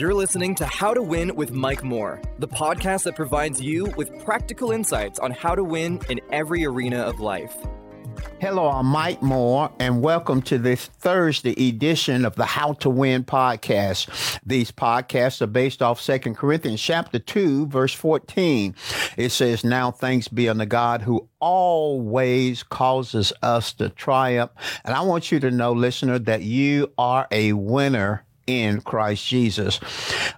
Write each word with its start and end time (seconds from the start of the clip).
You're 0.00 0.14
listening 0.14 0.54
to 0.54 0.64
How 0.64 0.94
to 0.94 1.02
Win 1.02 1.36
with 1.36 1.52
Mike 1.52 1.84
Moore, 1.84 2.22
the 2.38 2.48
podcast 2.48 3.02
that 3.02 3.14
provides 3.14 3.60
you 3.60 3.84
with 3.98 4.24
practical 4.24 4.70
insights 4.70 5.18
on 5.18 5.30
how 5.30 5.54
to 5.54 5.62
win 5.62 6.00
in 6.08 6.22
every 6.32 6.64
arena 6.64 7.00
of 7.00 7.20
life. 7.20 7.54
Hello, 8.40 8.70
I'm 8.70 8.86
Mike 8.86 9.20
Moore, 9.20 9.70
and 9.78 10.00
welcome 10.00 10.40
to 10.40 10.56
this 10.56 10.86
Thursday 10.86 11.68
edition 11.68 12.24
of 12.24 12.34
the 12.34 12.46
How 12.46 12.72
to 12.72 12.88
Win 12.88 13.24
podcast. 13.24 14.38
These 14.46 14.72
podcasts 14.72 15.42
are 15.42 15.46
based 15.46 15.82
off 15.82 16.02
2 16.02 16.18
Corinthians 16.32 16.80
chapter 16.80 17.18
2, 17.18 17.66
verse 17.66 17.92
14. 17.92 18.74
It 19.18 19.28
says, 19.32 19.64
Now 19.64 19.90
thanks 19.90 20.28
be 20.28 20.48
unto 20.48 20.64
God 20.64 21.02
who 21.02 21.28
always 21.40 22.62
causes 22.62 23.34
us 23.42 23.74
to 23.74 23.90
triumph. 23.90 24.52
And 24.82 24.94
I 24.94 25.02
want 25.02 25.30
you 25.30 25.40
to 25.40 25.50
know, 25.50 25.72
listener, 25.74 26.18
that 26.20 26.40
you 26.40 26.90
are 26.96 27.28
a 27.30 27.52
winner 27.52 28.24
in 28.50 28.80
Christ 28.80 29.26
Jesus. 29.26 29.80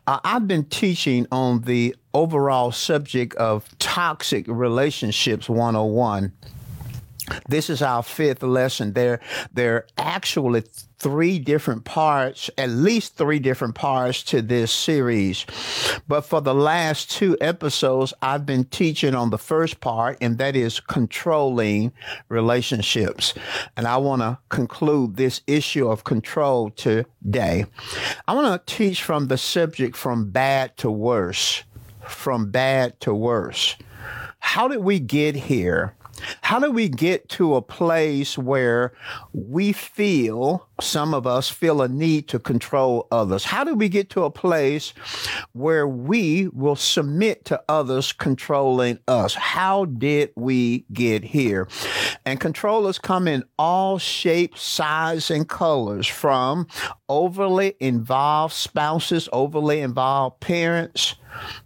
Uh, 0.06 0.20
I've 0.22 0.46
been 0.46 0.64
teaching 0.64 1.26
on 1.32 1.62
the 1.62 1.96
overall 2.12 2.72
subject 2.72 3.34
of 3.36 3.66
toxic 3.78 4.44
relationships 4.48 5.48
101 5.48 6.32
this 7.48 7.70
is 7.70 7.82
our 7.82 8.02
fifth 8.02 8.42
lesson. 8.42 8.94
There, 8.94 9.20
there 9.52 9.74
are 9.76 9.86
actually 9.96 10.64
three 11.02 11.40
different 11.40 11.84
parts, 11.84 12.48
at 12.56 12.70
least 12.70 13.16
three 13.16 13.40
different 13.40 13.74
parts 13.74 14.22
to 14.22 14.40
this 14.40 14.70
series. 14.70 15.44
But 16.06 16.20
for 16.20 16.40
the 16.40 16.54
last 16.54 17.10
two 17.10 17.36
episodes, 17.40 18.14
I've 18.22 18.46
been 18.46 18.64
teaching 18.64 19.12
on 19.12 19.30
the 19.30 19.38
first 19.38 19.80
part, 19.80 20.16
and 20.20 20.38
that 20.38 20.54
is 20.54 20.78
controlling 20.78 21.92
relationships. 22.28 23.34
And 23.76 23.88
I 23.88 23.96
want 23.96 24.22
to 24.22 24.38
conclude 24.48 25.16
this 25.16 25.40
issue 25.48 25.88
of 25.88 26.04
control 26.04 26.70
today. 26.70 27.66
I 28.28 28.34
want 28.34 28.66
to 28.66 28.74
teach 28.74 29.02
from 29.02 29.26
the 29.26 29.38
subject 29.38 29.96
from 29.96 30.30
bad 30.30 30.76
to 30.78 30.90
worse. 30.90 31.64
From 32.06 32.52
bad 32.52 33.00
to 33.00 33.12
worse. 33.12 33.74
How 34.38 34.68
did 34.68 34.80
we 34.84 35.00
get 35.00 35.34
here? 35.34 35.94
How 36.42 36.58
do 36.58 36.70
we 36.70 36.88
get 36.88 37.28
to 37.30 37.54
a 37.54 37.62
place 37.62 38.38
where 38.38 38.92
we 39.32 39.72
feel, 39.72 40.68
some 40.82 41.14
of 41.14 41.26
us 41.26 41.48
feel 41.48 41.82
a 41.82 41.88
need 41.88 42.28
to 42.28 42.38
control 42.38 43.06
others? 43.10 43.44
How 43.44 43.64
do 43.64 43.74
we 43.74 43.88
get 43.88 44.10
to 44.10 44.24
a 44.24 44.30
place 44.30 44.92
where 45.52 45.86
we 45.86 46.48
will 46.48 46.76
submit 46.76 47.44
to 47.46 47.62
others 47.68 48.12
controlling 48.12 48.98
us? 49.08 49.34
How 49.34 49.84
did 49.84 50.30
we 50.36 50.84
get 50.92 51.24
here? 51.24 51.68
And 52.24 52.40
controllers 52.40 52.98
come 52.98 53.28
in 53.28 53.44
all 53.58 53.98
shapes, 53.98 54.62
sizes, 54.62 55.30
and 55.30 55.48
colors 55.48 56.06
from 56.06 56.66
overly 57.08 57.74
involved 57.80 58.54
spouses, 58.54 59.28
overly 59.32 59.80
involved 59.80 60.40
parents, 60.40 61.14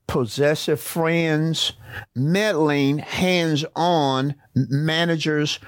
possessive 0.06 0.80
friends, 0.80 1.72
meddling, 2.14 2.98
hands 2.98 3.64
on 3.74 4.34
managers, 4.54 5.58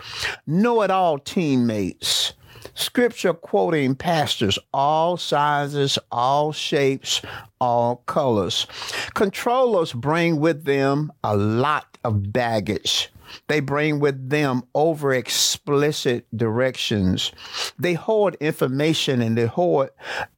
know 0.47 0.83
it 0.83 0.91
all 0.91 1.19
teammates, 1.19 2.35
scripture 2.79 3.35
quoting 3.35 3.95
pastors, 3.95 4.59
all 4.73 5.17
sizes, 5.17 5.99
all 6.11 6.53
shapes, 6.53 7.21
all 7.61 7.97
colors. 8.07 8.67
Controllers 9.15 9.93
bring 9.93 10.39
with 10.41 10.65
them 10.65 11.13
a 11.25 11.37
lot 11.37 11.99
of 12.05 12.33
baggage. 12.33 13.11
They 13.49 13.61
bring 13.61 14.01
with 14.01 14.31
them 14.31 14.63
over 14.75 15.13
explicit 15.13 16.27
directions. 16.35 17.33
They 17.79 17.95
hoard 17.95 18.37
information 18.41 19.21
and 19.21 19.37
they 19.37 19.47
hoard 19.47 19.91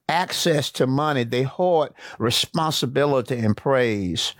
access 0.08 0.72
to 0.72 0.86
money. 0.86 1.24
They 1.24 1.44
hoard 1.44 1.92
responsibility 2.18 3.38
and 3.38 3.56
praise. 3.56 4.34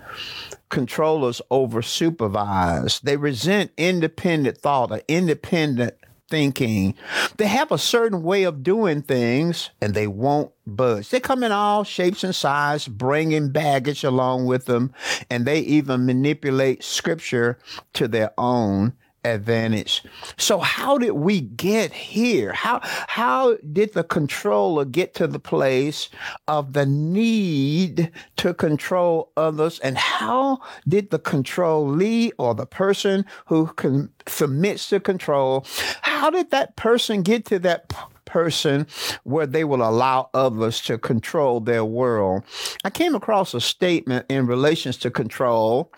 Controllers 0.69 1.41
over 1.51 1.83
supervise. 1.83 3.01
They 3.01 3.17
resent 3.17 3.73
independent 3.77 4.59
thought 4.59 4.91
or 4.91 5.01
independent 5.07 5.95
thinking. 6.31 6.95
They 7.37 7.47
have 7.47 7.71
a 7.71 7.79
certain 7.79 8.23
way 8.23 8.45
of 8.45 8.63
doing 8.63 9.03
things 9.03 9.71
and 9.81 9.93
they 9.93 10.07
won't 10.07 10.53
budge. 10.67 11.11
They 11.11 11.21
come 11.21 11.43
in 11.43 11.53
all 11.53 11.85
shapes 11.85 12.25
and 12.25 12.35
sizes, 12.35 12.89
bringing 12.89 13.51
baggage 13.51 14.05
along 14.05 14.47
with 14.47 14.65
them, 14.65 14.93
and 15.29 15.45
they 15.45 15.61
even 15.61 16.07
manipulate 16.07 16.85
scripture 16.85 17.59
to 17.95 18.09
their 18.09 18.33
own 18.39 18.95
advantage. 19.25 20.03
So 20.37 20.59
how 20.59 20.99
did 20.99 21.13
we 21.13 21.41
get 21.41 21.93
here? 21.93 22.53
How 22.53 22.81
how 22.83 23.57
did 23.73 23.93
the 23.95 24.05
controller 24.05 24.85
get 24.85 25.15
to 25.15 25.27
the 25.27 25.39
place 25.39 26.09
of 26.49 26.73
the 26.73 26.87
need 26.87 28.11
to 28.37 28.55
control 28.55 29.33
others 29.37 29.79
and 29.81 29.99
how 29.99 30.61
did 30.89 31.11
the 31.11 31.19
controllee 31.19 32.33
or 32.39 32.55
the 32.55 32.67
person 32.67 33.25
who 33.47 33.67
can, 33.67 34.11
submits 34.27 34.89
to 34.89 35.01
control 35.01 35.67
how 36.03 36.31
did 36.31 36.51
that 36.51 36.77
person 36.77 37.23
get 37.23 37.45
to 37.47 37.59
that 37.59 37.93
person 38.25 38.87
where 39.25 39.47
they 39.47 39.65
will 39.65 39.83
allow 39.83 40.31
others 40.35 40.81
to 40.83 40.99
control 40.99 41.61
their 41.61 41.85
world? 41.85 42.43
I 42.85 42.91
came 42.91 43.15
across 43.15 43.55
a 43.55 43.61
statement 43.61 44.27
in 44.29 44.47
relations 44.47 44.97
to 44.99 45.11
control 45.11 45.93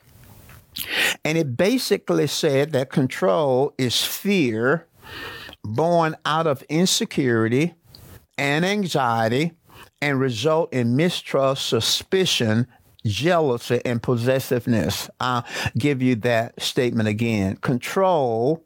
and 1.24 1.38
it 1.38 1.56
basically 1.56 2.26
said 2.26 2.72
that 2.72 2.90
control 2.90 3.74
is 3.78 4.04
fear 4.04 4.86
born 5.64 6.16
out 6.24 6.46
of 6.46 6.62
insecurity 6.62 7.74
and 8.38 8.64
anxiety 8.64 9.52
and 10.00 10.18
result 10.18 10.72
in 10.72 10.96
mistrust, 10.96 11.66
suspicion, 11.66 12.66
jealousy, 13.04 13.80
and 13.84 14.02
possessiveness. 14.02 15.08
I'll 15.20 15.44
give 15.76 16.02
you 16.02 16.16
that 16.16 16.60
statement 16.60 17.08
again. 17.08 17.56
Control 17.56 18.64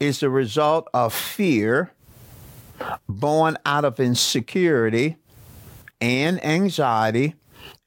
is 0.00 0.20
the 0.20 0.30
result 0.30 0.88
of 0.92 1.14
fear 1.14 1.92
born 3.08 3.56
out 3.64 3.84
of 3.84 4.00
insecurity 4.00 5.16
and 6.00 6.44
anxiety 6.44 7.34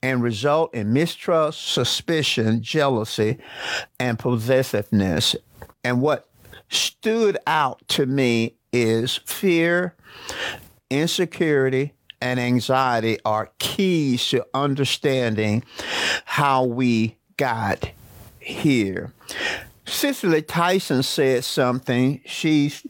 and 0.01 0.21
result 0.21 0.73
in 0.73 0.93
mistrust, 0.93 1.67
suspicion, 1.67 2.61
jealousy, 2.61 3.37
and 3.99 4.19
possessiveness. 4.19 5.35
And 5.83 6.01
what 6.01 6.29
stood 6.69 7.37
out 7.47 7.81
to 7.89 8.05
me 8.05 8.55
is 8.71 9.15
fear, 9.25 9.95
insecurity, 10.89 11.93
and 12.21 12.39
anxiety 12.39 13.19
are 13.25 13.51
keys 13.59 14.27
to 14.29 14.45
understanding 14.53 15.63
how 16.25 16.63
we 16.63 17.17
got 17.37 17.91
here. 18.39 19.13
Cicely 19.85 20.41
Tyson 20.41 21.03
said 21.03 21.43
something. 21.43 22.21
She's 22.25 22.85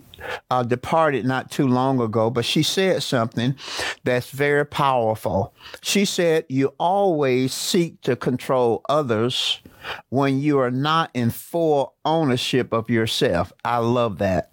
uh, 0.50 0.64
departed 0.64 1.26
not 1.26 1.52
too 1.52 1.68
long 1.68 2.00
ago, 2.00 2.30
but 2.30 2.46
she 2.46 2.64
said 2.64 3.04
something 3.04 3.56
that's 4.04 4.30
very 4.32 4.66
powerful. 4.66 5.54
She 5.82 6.06
said, 6.06 6.46
You 6.50 6.74
always 6.80 7.54
seek 7.54 8.02
to 8.02 8.16
control 8.16 8.82
others 8.90 9.60
when 10.10 10.40
you 10.40 10.60
are 10.60 10.72
not 10.72 11.12
in 11.14 11.30
full 11.30 11.96
ownership 12.06 12.74
of 12.74 12.90
yourself. 12.90 13.52
I 13.64 13.78
love 13.78 14.18
that. 14.20 14.52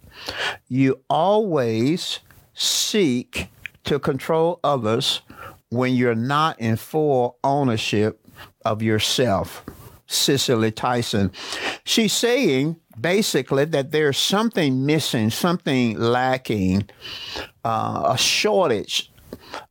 You 0.69 1.01
always 1.09 2.21
seek 2.55 3.49
to 3.85 3.99
control 3.99 4.61
others 4.65 5.23
when 5.71 5.95
you're 5.95 6.15
not 6.15 6.59
in 6.61 6.77
full 6.77 7.39
ownership 7.43 8.21
of 8.65 8.83
yourself. 8.83 9.65
Cicely 10.07 10.71
Tyson. 10.71 11.33
She's 11.85 12.13
saying 12.13 12.77
basically 13.01 13.65
that 13.67 13.91
there's 13.91 14.19
something 14.19 14.87
missing, 14.87 15.31
something 15.31 15.99
lacking, 15.99 16.89
uh, 17.65 18.13
a 18.15 18.19
shortage, 18.19 19.11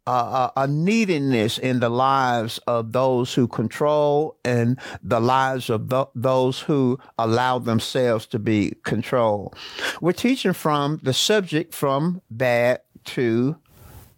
uh, 0.06 0.50
a 0.56 0.68
neediness 0.68 1.58
in 1.58 1.80
the 1.80 1.90
lives 1.90 2.60
of 2.68 2.92
those 2.92 3.34
who 3.34 3.48
control 3.48 4.38
and 4.44 4.80
the 5.02 5.20
lives 5.20 5.70
of 5.70 5.90
th- 5.90 6.08
those 6.16 6.60
who 6.60 7.00
allow 7.18 7.60
themselves 7.60 8.26
to 8.28 8.40
be 8.40 8.76
controlled. 8.84 9.56
We're 10.02 10.12
teaching 10.14 10.54
from 10.54 11.00
the 11.04 11.14
subject 11.14 11.74
from 11.74 12.22
bad 12.30 12.82
to 13.06 13.56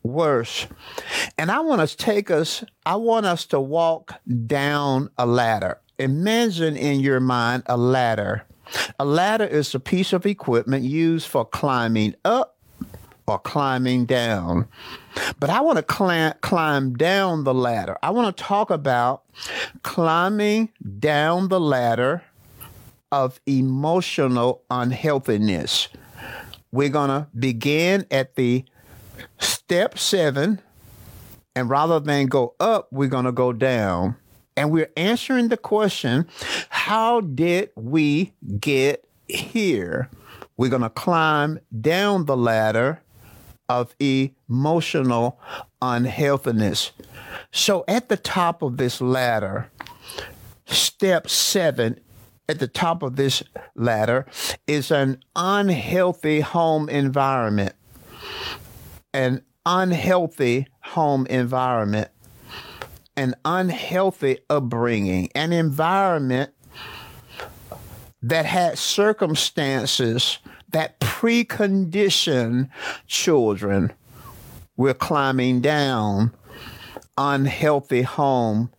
worse. 0.03 0.67
And 1.37 1.51
I 1.51 1.59
want 1.59 1.87
to 1.87 1.97
take 1.97 2.29
us, 2.31 2.63
I 2.85 2.95
want 2.95 3.25
us 3.25 3.45
to 3.47 3.59
walk 3.59 4.13
down 4.45 5.09
a 5.17 5.25
ladder. 5.25 5.79
Imagine 5.99 6.75
in 6.77 6.99
your 6.99 7.19
mind 7.19 7.63
a 7.67 7.77
ladder. 7.77 8.43
A 8.99 9.05
ladder 9.05 9.45
is 9.45 9.75
a 9.75 9.79
piece 9.79 10.13
of 10.13 10.25
equipment 10.25 10.83
used 10.83 11.27
for 11.27 11.45
climbing 11.45 12.15
up 12.25 12.57
or 13.27 13.39
climbing 13.39 14.05
down. 14.05 14.67
But 15.39 15.49
I 15.49 15.61
want 15.61 15.77
to 15.77 15.83
climb, 15.83 16.33
climb 16.41 16.95
down 16.95 17.43
the 17.43 17.53
ladder. 17.53 17.97
I 18.03 18.11
want 18.11 18.35
to 18.35 18.43
talk 18.43 18.69
about 18.69 19.23
climbing 19.83 20.69
down 20.99 21.49
the 21.49 21.59
ladder 21.59 22.23
of 23.11 23.39
emotional 23.45 24.63
unhealthiness. 24.69 25.89
We're 26.71 26.89
going 26.89 27.09
to 27.09 27.27
begin 27.37 28.05
at 28.11 28.35
the 28.35 28.65
step 29.39 29.97
seven 29.97 30.61
And 31.55 31.69
rather 31.69 31.99
than 31.99 32.27
go 32.27 32.55
up, 32.59 32.87
we're 32.91 33.09
going 33.09 33.25
to 33.25 33.31
go 33.31 33.53
down. 33.53 34.17
And 34.57 34.71
we're 34.71 34.91
answering 34.95 35.49
the 35.49 35.57
question 35.57 36.27
how 36.69 37.21
did 37.21 37.69
we 37.75 38.33
get 38.59 39.07
here? 39.27 40.09
We're 40.57 40.69
going 40.69 40.81
to 40.81 40.89
climb 40.89 41.59
down 41.81 42.25
the 42.25 42.37
ladder 42.37 43.01
of 43.67 43.95
emotional 43.99 45.39
unhealthiness. 45.81 46.91
So 47.51 47.83
at 47.87 48.09
the 48.09 48.17
top 48.17 48.61
of 48.61 48.77
this 48.77 49.01
ladder, 49.01 49.69
step 50.65 51.29
seven 51.29 51.99
at 52.47 52.59
the 52.59 52.67
top 52.67 53.01
of 53.01 53.15
this 53.15 53.43
ladder 53.75 54.25
is 54.67 54.91
an 54.91 55.19
unhealthy 55.35 56.41
home 56.41 56.89
environment. 56.89 57.73
An 59.13 59.43
unhealthy 59.65 60.67
home 60.81 61.25
environment, 61.27 62.09
an 63.17 63.35
unhealthy 63.45 64.39
upbringing, 64.49 65.29
an 65.35 65.53
environment 65.53 66.51
that 68.21 68.45
had 68.45 68.77
circumstances 68.77 70.39
that 70.69 70.99
precondition 70.99 72.69
children. 73.07 73.93
We're 74.75 74.93
climbing 74.93 75.61
down 75.61 76.33
unhealthy 77.17 78.01
home 78.01 78.71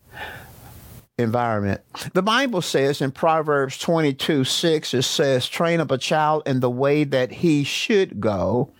environment. 1.18 1.80
The 2.12 2.22
Bible 2.22 2.60
says 2.60 3.00
in 3.00 3.12
Proverbs 3.12 3.78
22 3.78 4.44
6, 4.44 4.94
it 4.94 5.02
says, 5.02 5.48
train 5.48 5.80
up 5.80 5.90
a 5.90 5.98
child 5.98 6.42
in 6.46 6.60
the 6.60 6.70
way 6.70 7.04
that 7.04 7.32
he 7.32 7.64
should 7.64 8.20
go. 8.20 8.72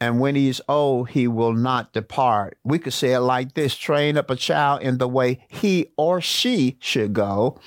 And 0.00 0.20
when 0.20 0.34
he's 0.34 0.60
old, 0.68 1.10
he 1.10 1.28
will 1.28 1.52
not 1.52 1.92
depart. 1.92 2.58
We 2.64 2.78
could 2.78 2.92
say 2.92 3.12
it 3.12 3.20
like 3.20 3.54
this 3.54 3.76
train 3.76 4.16
up 4.16 4.30
a 4.30 4.36
child 4.36 4.82
in 4.82 4.98
the 4.98 5.08
way 5.08 5.46
he 5.48 5.88
or 5.96 6.20
she 6.20 6.76
should 6.80 7.12
go. 7.12 7.60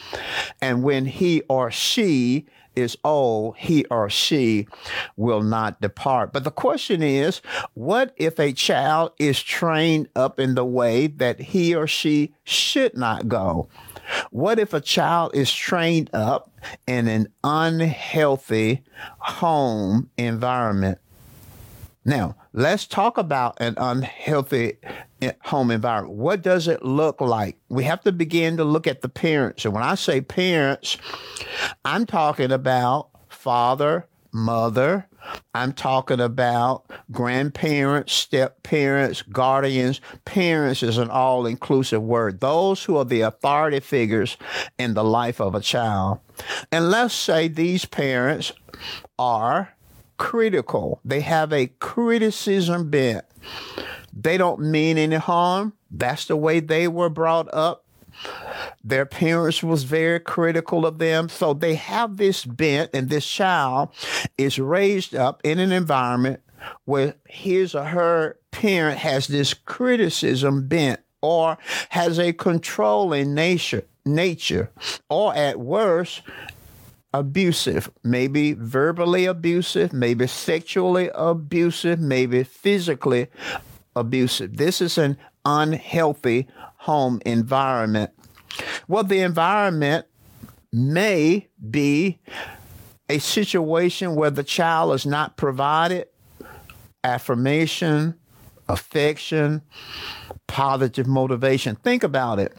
And 0.62 0.84
when 0.84 1.06
he 1.06 1.42
or 1.48 1.72
she 1.72 2.46
is 2.76 2.98
old, 3.04 3.56
he 3.58 3.86
or 3.86 4.10
she 4.10 4.68
will 5.16 5.42
not 5.42 5.82
depart. 5.82 6.34
But 6.34 6.44
the 6.44 6.52
question 6.52 7.02
is, 7.02 7.42
what 7.74 8.14
if 8.18 8.40
a 8.40 8.54
child 8.54 9.14
is 9.18 9.42
trained 9.42 10.10
up 10.16 10.40
in 10.40 10.56
the 10.56 10.66
way 10.66 11.08
that 11.08 11.40
he 11.40 11.74
or 11.74 11.88
she 11.88 12.34
should 12.44 12.98
not 12.98 13.28
go? 13.28 13.70
What 14.30 14.60
if 14.60 14.74
a 14.74 14.82
child 14.82 15.32
is 15.34 15.52
trained 15.54 16.10
up 16.14 16.52
in 16.86 17.08
an 17.08 17.28
unhealthy 17.44 18.84
home 19.20 20.10
environment? 20.18 21.00
Now, 22.06 22.36
let's 22.54 22.86
talk 22.86 23.18
about 23.18 23.58
an 23.60 23.74
unhealthy 23.78 24.78
home 25.42 25.72
environment. 25.72 26.16
What 26.16 26.44
does 26.44 26.68
it 26.68 26.86
look 26.86 27.20
like? 27.20 27.58
We 27.68 27.84
have 27.86 28.02
to 28.02 28.12
begin 28.12 28.58
to 28.58 28.64
look 28.64 28.86
at 28.86 29.02
the 29.02 29.10
parents. 29.10 29.66
And 29.66 29.74
when 29.74 29.84
I 29.84 29.96
say 29.96 30.22
parents, 30.22 30.98
I'm 31.84 32.06
talking 32.06 32.52
about 32.52 33.10
father, 33.28 34.08
mother, 34.32 35.08
I'm 35.56 35.74
talking 35.74 36.20
about 36.20 36.92
grandparents, 37.12 38.14
step 38.14 38.62
parents, 38.62 39.24
guardians. 39.24 40.00
Parents 40.26 40.84
is 40.84 41.00
an 41.00 41.10
all 41.10 41.48
inclusive 41.48 42.04
word. 42.04 42.40
Those 42.40 42.84
who 42.84 42.98
are 42.98 43.06
the 43.06 43.22
authority 43.22 43.80
figures 43.80 44.38
in 44.78 44.94
the 44.94 45.04
life 45.04 45.42
of 45.42 45.56
a 45.56 45.62
child. 45.62 46.20
And 46.72 46.92
let's 46.92 47.16
say 47.16 47.48
these 47.48 47.86
parents 47.86 48.52
are 49.18 49.75
critical. 50.18 51.00
They 51.04 51.22
have 51.22 51.52
a 51.54 51.68
criticism 51.80 52.90
bent. 52.90 53.26
They 54.14 54.38
don't 54.38 54.62
mean 54.62 54.98
any 54.98 55.18
harm. 55.18 55.74
That's 55.92 56.26
the 56.26 56.36
way 56.36 56.60
they 56.60 56.88
were 56.88 57.10
brought 57.10 57.54
up. 57.54 57.86
Their 58.84 59.06
parents 59.06 59.62
was 59.62 59.84
very 59.84 60.20
critical 60.20 60.86
of 60.86 61.00
them. 61.00 61.28
So 61.28 61.54
they 61.54 61.76
have 61.76 62.18
this 62.18 62.46
bent 62.46 62.92
and 62.94 63.10
this 63.10 63.26
child 63.26 63.90
is 64.38 64.58
raised 64.58 65.16
up 65.16 65.42
in 65.44 65.60
an 65.60 65.72
environment 65.72 66.42
where 66.86 67.16
his 67.28 67.76
or 67.76 67.84
her 67.86 68.40
parent 68.52 69.00
has 69.00 69.28
this 69.28 69.54
criticism 69.54 70.68
bent 70.68 71.02
or 71.22 71.58
has 71.90 72.20
a 72.20 72.34
controlling 72.34 73.34
nature 73.34 73.84
nature 74.06 74.72
or 75.10 75.36
at 75.36 75.60
worst 75.60 76.22
abusive, 77.16 77.90
maybe 78.04 78.52
verbally 78.54 79.26
abusive, 79.26 79.94
maybe 79.94 80.28
sexually 80.28 81.10
abusive, 81.16 81.98
maybe 81.98 82.44
physically 82.44 83.28
abusive. 83.96 84.58
This 84.58 84.82
is 84.82 84.98
an 84.98 85.18
unhealthy 85.46 86.46
home 86.80 87.22
environment. 87.26 88.12
Well, 88.90 89.04
the 89.06 89.22
environment 89.22 90.06
may 90.74 91.48
be 91.70 92.20
a 93.08 93.20
situation 93.20 94.16
where 94.16 94.32
the 94.32 94.44
child 94.44 94.94
is 94.94 95.06
not 95.06 95.38
provided 95.38 96.08
affirmation, 97.06 98.16
affection, 98.68 99.62
positive 100.48 101.08
motivation. 101.08 101.78
Think 101.78 102.04
about 102.04 102.40
it. 102.40 102.58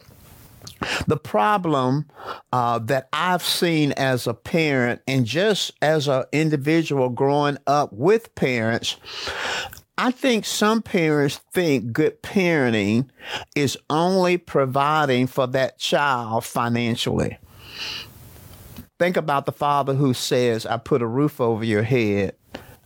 The 1.07 1.17
problem 1.17 2.05
uh, 2.51 2.79
that 2.79 3.09
I've 3.13 3.43
seen 3.43 3.91
as 3.93 4.27
a 4.27 4.33
parent 4.33 5.01
and 5.07 5.25
just 5.25 5.71
as 5.81 6.07
an 6.07 6.25
individual 6.31 7.09
growing 7.09 7.57
up 7.67 7.93
with 7.93 8.33
parents, 8.35 8.97
I 9.97 10.11
think 10.11 10.45
some 10.45 10.81
parents 10.81 11.37
think 11.53 11.91
good 11.91 12.21
parenting 12.21 13.09
is 13.55 13.77
only 13.89 14.37
providing 14.37 15.25
for 15.27 15.47
that 15.47 15.79
child 15.79 16.45
financially. 16.45 17.37
Think 18.99 19.17
about 19.17 19.45
the 19.45 19.51
father 19.51 19.93
who 19.93 20.13
says, 20.13 20.65
I 20.65 20.77
put 20.77 21.01
a 21.01 21.07
roof 21.07 21.41
over 21.41 21.63
your 21.63 21.83
head, 21.83 22.35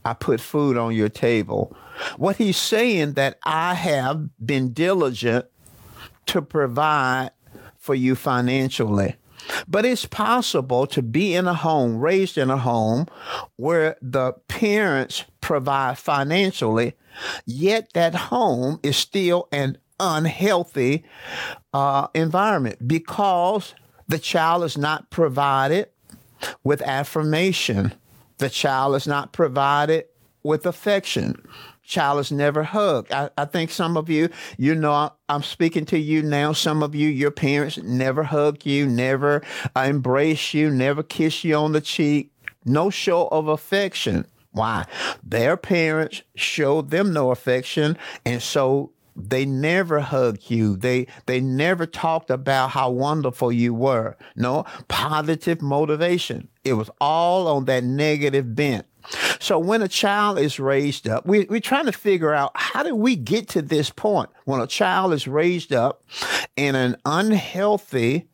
I 0.04 0.14
put 0.14 0.40
food 0.42 0.78
on 0.78 0.96
your 0.96 1.10
table. 1.10 1.76
What 2.18 2.38
he's 2.38 2.58
saying 2.58 3.14
that 3.14 3.40
I 3.44 3.76
have 3.76 4.30
been 4.44 4.74
diligent 4.74 5.46
to 6.28 6.42
provide 6.42 7.32
for 7.82 7.96
you 7.96 8.16
financially. 8.16 9.16
But 9.68 9.86
it's 9.86 10.06
possible 10.06 10.86
to 10.88 11.02
be 11.02 11.34
in 11.34 11.48
a 11.48 11.56
home, 11.56 11.98
raised 11.98 12.38
in 12.38 12.52
a 12.52 12.58
home 12.58 13.08
where 13.56 13.98
the 14.02 14.34
parents 14.48 15.26
provide 15.42 15.98
financially, 15.98 16.94
yet 17.46 17.92
that 17.94 18.14
home 18.14 18.80
is 18.84 18.96
still 18.96 19.48
an 19.52 19.80
unhealthy 20.00 21.04
uh, 21.74 22.08
environment 22.14 22.88
because 22.88 23.74
the 24.08 24.20
child 24.20 24.64
is 24.64 24.78
not 24.78 25.10
provided 25.10 25.90
with 26.64 26.82
affirmation. 26.84 27.94
The 28.38 28.50
child 28.50 28.96
is 28.96 29.08
not 29.08 29.34
provided 29.34 30.06
with 30.44 30.68
affection 30.68 31.36
child 31.92 32.20
is 32.20 32.32
never 32.32 32.64
hugged. 32.64 33.12
I, 33.12 33.30
I 33.38 33.46
think 33.46 33.70
some 33.70 33.98
of 33.98 34.10
you, 34.10 34.30
you 34.58 34.74
know, 34.74 35.12
I'm 35.30 35.44
speaking 35.44 35.86
to 35.88 36.00
you 36.00 36.24
now. 36.24 36.54
Some 36.54 36.82
of 36.82 36.96
you, 36.96 37.10
your 37.10 37.32
parents 37.32 37.78
never 37.78 38.24
hug 38.24 38.66
you, 38.66 38.88
never 38.88 39.44
uh, 39.76 39.82
embrace 39.82 40.54
you, 40.54 40.72
never 40.72 41.04
kiss 41.04 41.44
you 41.44 41.56
on 41.56 41.74
the 41.74 41.82
cheek. 41.82 42.32
No 42.66 42.90
show 42.90 43.28
of 43.28 43.48
affection. 43.48 44.26
Why? 44.52 44.86
Their 45.24 45.58
parents 45.58 46.24
showed 46.36 46.90
them 46.90 47.14
no 47.14 47.32
affection, 47.32 47.98
and 48.26 48.42
so 48.42 48.92
they 49.16 49.46
never 49.46 50.00
hugged 50.00 50.50
you. 50.50 50.76
They 50.76 51.08
they 51.26 51.42
never 51.42 51.86
talked 51.86 52.30
about 52.30 52.72
how 52.72 52.92
wonderful 52.92 53.52
you 53.52 53.74
were. 53.74 54.18
No 54.36 54.66
positive 54.88 55.62
motivation. 55.62 56.48
It 56.64 56.74
was 56.74 56.90
all 57.00 57.48
on 57.48 57.66
that 57.66 57.84
negative 57.84 58.56
bent. 58.56 58.86
So 59.40 59.60
when 59.60 59.82
a 59.82 59.88
child 59.88 60.40
is 60.40 60.60
raised 60.60 61.08
up, 61.08 61.26
we, 61.26 61.46
we're 61.46 61.60
trying 61.60 61.86
to 61.86 61.92
figure 61.92 62.34
out 62.34 62.52
how 62.56 62.84
do 62.84 62.96
we 62.96 63.16
get 63.16 63.50
to 63.50 63.62
this 63.62 63.90
point 63.90 64.30
when 64.46 64.62
a 64.62 64.68
child 64.68 65.14
is 65.14 65.28
raised 65.28 65.74
up 65.74 66.04
in 66.56 66.76
an 66.76 66.98
unhealthy 67.06 68.28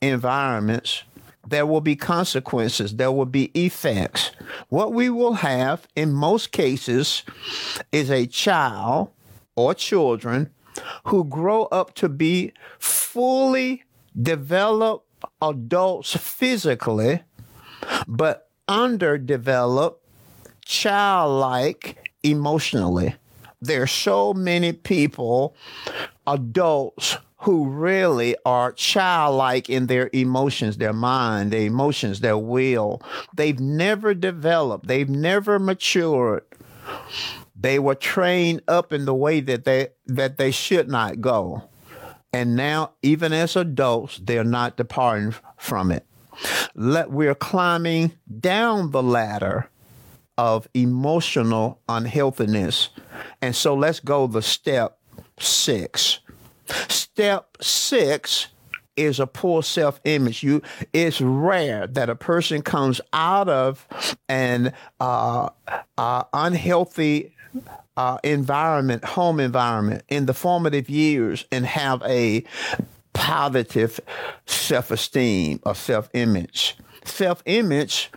environment 0.00 1.04
there 1.50 1.66
will 1.66 1.80
be 1.80 1.96
consequences, 1.96 2.96
there 2.96 3.12
will 3.12 3.26
be 3.26 3.50
effects. 3.54 4.30
What 4.68 4.92
we 4.92 5.10
will 5.10 5.34
have 5.34 5.86
in 5.96 6.12
most 6.12 6.52
cases 6.52 7.24
is 7.92 8.10
a 8.10 8.26
child 8.26 9.10
or 9.56 9.74
children 9.74 10.50
who 11.04 11.24
grow 11.24 11.64
up 11.64 11.94
to 11.96 12.08
be 12.08 12.52
fully 12.78 13.84
developed 14.20 15.06
adults 15.42 16.16
physically, 16.16 17.22
but 18.06 18.48
underdeveloped 18.68 20.04
childlike 20.70 22.08
emotionally. 22.22 23.12
There 23.60 23.82
are 23.82 23.88
so 23.88 24.32
many 24.32 24.72
people, 24.72 25.56
adults, 26.28 27.18
who 27.38 27.68
really 27.68 28.36
are 28.44 28.70
childlike 28.72 29.68
in 29.68 29.86
their 29.86 30.10
emotions, 30.12 30.76
their 30.76 30.92
mind, 30.92 31.52
their 31.52 31.62
emotions, 31.62 32.20
their 32.20 32.38
will. 32.38 33.02
They've 33.34 33.58
never 33.58 34.14
developed, 34.14 34.86
they've 34.86 35.08
never 35.08 35.58
matured. 35.58 36.44
They 37.58 37.78
were 37.78 37.96
trained 37.96 38.62
up 38.68 38.92
in 38.92 39.06
the 39.06 39.14
way 39.14 39.40
that 39.40 39.64
they 39.64 39.88
that 40.06 40.38
they 40.38 40.52
should 40.52 40.88
not 40.88 41.20
go. 41.20 41.64
And 42.32 42.54
now, 42.54 42.92
even 43.02 43.32
as 43.32 43.56
adults, 43.56 44.20
they're 44.22 44.44
not 44.44 44.76
departing 44.76 45.34
from 45.58 45.90
it. 45.90 46.06
Let, 46.74 47.10
we're 47.10 47.34
climbing 47.34 48.12
down 48.40 48.92
the 48.92 49.02
ladder 49.02 49.68
of 50.40 50.66
emotional 50.72 51.78
unhealthiness. 51.86 52.88
And 53.42 53.54
so 53.54 53.74
let's 53.74 54.00
go 54.00 54.26
to 54.26 54.40
step 54.40 54.98
six. 55.38 56.20
Step 56.88 57.58
six 57.60 58.46
is 58.96 59.20
a 59.20 59.26
poor 59.26 59.62
self-image. 59.62 60.42
You, 60.42 60.62
it's 60.94 61.20
rare 61.20 61.86
that 61.88 62.08
a 62.08 62.14
person 62.14 62.62
comes 62.62 63.02
out 63.12 63.50
of 63.50 63.86
an 64.30 64.72
uh, 64.98 65.50
uh, 65.98 66.24
unhealthy 66.32 67.36
uh, 67.98 68.16
environment, 68.24 69.04
home 69.04 69.40
environment, 69.40 70.04
in 70.08 70.24
the 70.24 70.32
formative 70.32 70.88
years, 70.88 71.44
and 71.52 71.66
have 71.66 72.00
a 72.06 72.44
positive 73.12 74.00
self-esteem 74.46 75.60
or 75.66 75.74
self-image. 75.74 76.78
Self-image 77.04 78.10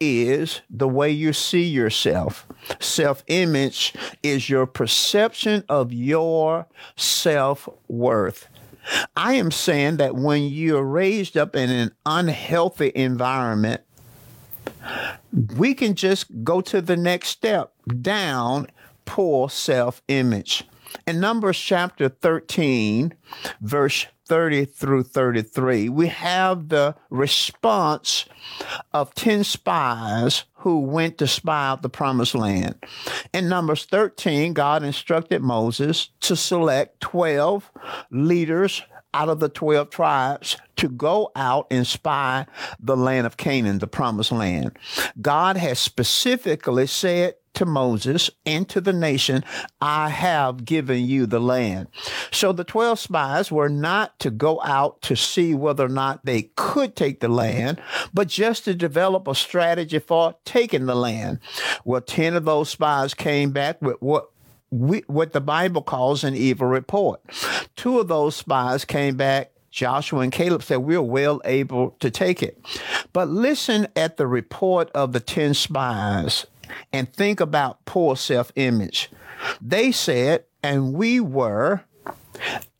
is 0.00 0.62
the 0.70 0.88
way 0.88 1.10
you 1.10 1.32
see 1.32 1.64
yourself. 1.64 2.46
Self 2.80 3.22
image 3.26 3.94
is 4.22 4.48
your 4.48 4.66
perception 4.66 5.64
of 5.68 5.92
your 5.92 6.66
self 6.96 7.68
worth. 7.88 8.48
I 9.14 9.34
am 9.34 9.50
saying 9.50 9.98
that 9.98 10.14
when 10.14 10.44
you're 10.44 10.82
raised 10.82 11.36
up 11.36 11.54
in 11.54 11.70
an 11.70 11.92
unhealthy 12.06 12.90
environment, 12.94 13.82
we 15.56 15.74
can 15.74 15.94
just 15.94 16.42
go 16.42 16.60
to 16.62 16.80
the 16.80 16.96
next 16.96 17.28
step 17.28 17.72
down 18.00 18.66
poor 19.04 19.50
self 19.50 20.02
image. 20.08 20.64
In 21.06 21.20
Numbers 21.20 21.58
chapter 21.58 22.08
13, 22.08 23.14
verse 23.60 24.06
30 24.30 24.66
through 24.66 25.02
33, 25.02 25.88
we 25.88 26.06
have 26.06 26.68
the 26.68 26.94
response 27.10 28.26
of 28.92 29.12
10 29.16 29.42
spies 29.42 30.44
who 30.54 30.78
went 30.78 31.18
to 31.18 31.26
spy 31.26 31.66
out 31.66 31.82
the 31.82 31.88
promised 31.88 32.36
land. 32.36 32.76
In 33.34 33.48
Numbers 33.48 33.86
13, 33.86 34.52
God 34.52 34.84
instructed 34.84 35.42
Moses 35.42 36.10
to 36.20 36.36
select 36.36 37.00
12 37.00 37.72
leaders 38.12 38.82
out 39.12 39.28
of 39.28 39.40
the 39.40 39.48
12 39.48 39.90
tribes 39.90 40.56
to 40.76 40.88
go 40.88 41.32
out 41.34 41.66
and 41.72 41.84
spy 41.84 42.46
the 42.78 42.96
land 42.96 43.26
of 43.26 43.36
Canaan, 43.36 43.80
the 43.80 43.88
promised 43.88 44.30
land. 44.30 44.78
God 45.20 45.56
has 45.56 45.80
specifically 45.80 46.86
said 46.86 47.34
to 47.54 47.66
Moses 47.66 48.30
and 48.46 48.68
to 48.68 48.80
the 48.80 48.92
nation, 48.92 49.44
I 49.80 50.08
have 50.08 50.64
given 50.64 51.04
you 51.04 51.26
the 51.26 51.40
land. 51.40 51.88
So 52.30 52.52
the 52.52 52.64
12 52.64 52.98
spies 52.98 53.50
were 53.50 53.68
not 53.68 54.18
to 54.20 54.30
go 54.30 54.60
out 54.62 55.02
to 55.02 55.16
see 55.16 55.54
whether 55.54 55.84
or 55.84 55.88
not 55.88 56.24
they 56.24 56.50
could 56.56 56.96
take 56.96 57.20
the 57.20 57.28
land, 57.28 57.80
but 58.14 58.28
just 58.28 58.64
to 58.64 58.74
develop 58.74 59.26
a 59.26 59.34
strategy 59.34 59.98
for 59.98 60.34
taking 60.44 60.86
the 60.86 60.94
land. 60.94 61.40
Well, 61.84 62.00
10 62.00 62.34
of 62.34 62.44
those 62.44 62.70
spies 62.70 63.14
came 63.14 63.50
back 63.50 63.80
with 63.82 63.96
what 64.00 64.30
we, 64.70 65.00
what 65.08 65.32
the 65.32 65.40
Bible 65.40 65.82
calls 65.82 66.22
an 66.22 66.34
evil 66.34 66.68
report. 66.68 67.20
Two 67.76 67.98
of 67.98 68.08
those 68.08 68.36
spies 68.36 68.84
came 68.84 69.16
back. 69.16 69.50
Joshua 69.70 70.20
and 70.20 70.32
Caleb 70.32 70.62
said, 70.62 70.78
We're 70.78 71.02
well 71.02 71.40
able 71.44 71.92
to 72.00 72.10
take 72.10 72.42
it. 72.42 72.60
But 73.12 73.28
listen 73.28 73.86
at 73.94 74.16
the 74.16 74.26
report 74.26 74.90
of 74.92 75.12
the 75.12 75.20
10 75.20 75.54
spies 75.54 76.46
and 76.92 77.12
think 77.12 77.40
about 77.40 77.84
poor 77.84 78.16
self 78.16 78.52
image. 78.56 79.10
They 79.60 79.92
said, 79.92 80.44
and 80.62 80.92
we 80.92 81.20
were 81.20 81.84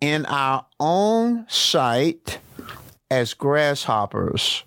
in 0.01 0.27
our 0.27 0.67
own 0.79 1.47
sight 1.49 2.39
as 3.11 3.35
grasshoppers, 3.35 4.65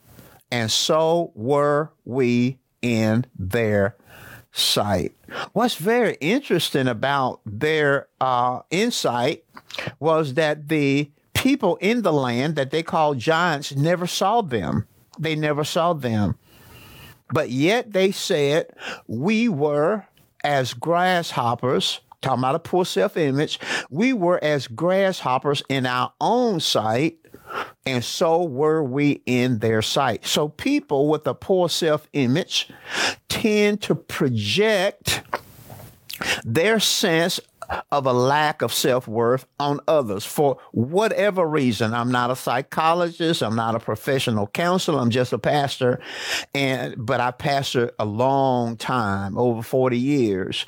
and 0.52 0.72
so 0.72 1.32
were 1.36 1.92
we 2.06 2.58
in 2.82 3.26
their 3.38 3.96
sight. 4.52 5.14
What's 5.54 5.76
very 5.76 6.16
interesting 6.22 6.88
about 6.88 7.42
their 7.46 8.08
uh, 8.22 8.62
insight 8.70 9.46
was 10.00 10.36
that 10.36 10.70
the 10.70 11.10
people 11.34 11.78
in 11.78 12.04
the 12.04 12.14
land 12.14 12.56
that 12.56 12.72
they 12.72 12.84
called 12.84 13.18
giants 13.20 13.76
never 13.76 14.06
saw 14.06 14.42
them. 14.42 14.88
They 15.18 15.36
never 15.36 15.64
saw 15.64 15.94
them. 15.94 16.38
But 17.32 17.50
yet 17.50 17.94
they 17.94 18.12
said, 18.12 18.74
we 19.08 19.50
were 19.50 20.06
as 20.44 20.74
grasshoppers, 20.74 22.02
talking 22.22 22.40
about 22.40 22.56
a 22.56 22.60
poor 22.60 22.86
self 22.86 23.18
image, 23.18 23.60
we 23.90 24.14
were 24.14 24.44
as 24.44 24.68
grasshoppers 24.68 25.64
in 25.70 25.86
our 25.86 26.14
own 26.20 26.60
sight, 26.60 27.18
and 27.86 28.04
so 28.04 28.44
were 28.44 28.84
we 28.84 29.22
in 29.26 29.60
their 29.60 29.82
sight. 29.82 30.26
So 30.26 30.50
people 30.50 31.10
with 31.10 31.26
a 31.28 31.34
poor 31.34 31.70
self 31.70 32.08
image 32.14 32.70
tend 33.30 33.82
to 33.84 33.96
project 33.96 35.24
their 36.46 36.80
sense 36.80 37.40
of 37.92 38.06
a 38.06 38.14
lack 38.14 38.62
of 38.62 38.74
self 38.74 39.08
worth 39.08 39.46
on 39.60 39.80
others 39.88 40.26
for 40.26 40.58
whatever 40.72 41.46
reason. 41.46 41.94
I'm 41.94 42.12
not 42.12 42.32
a 42.32 42.36
psychologist. 42.36 43.42
I'm 43.42 43.56
not 43.56 43.76
a 43.76 43.80
professional 43.80 44.48
counselor. 44.48 45.00
I'm 45.00 45.10
just 45.10 45.34
a 45.34 45.40
pastor. 45.40 46.00
And, 46.54 46.96
but 46.98 47.20
I 47.20 47.32
pastor 47.32 47.92
a 48.00 48.06
long 48.06 48.78
time, 48.78 49.38
over 49.38 49.62
40 49.62 49.98
years. 49.98 50.66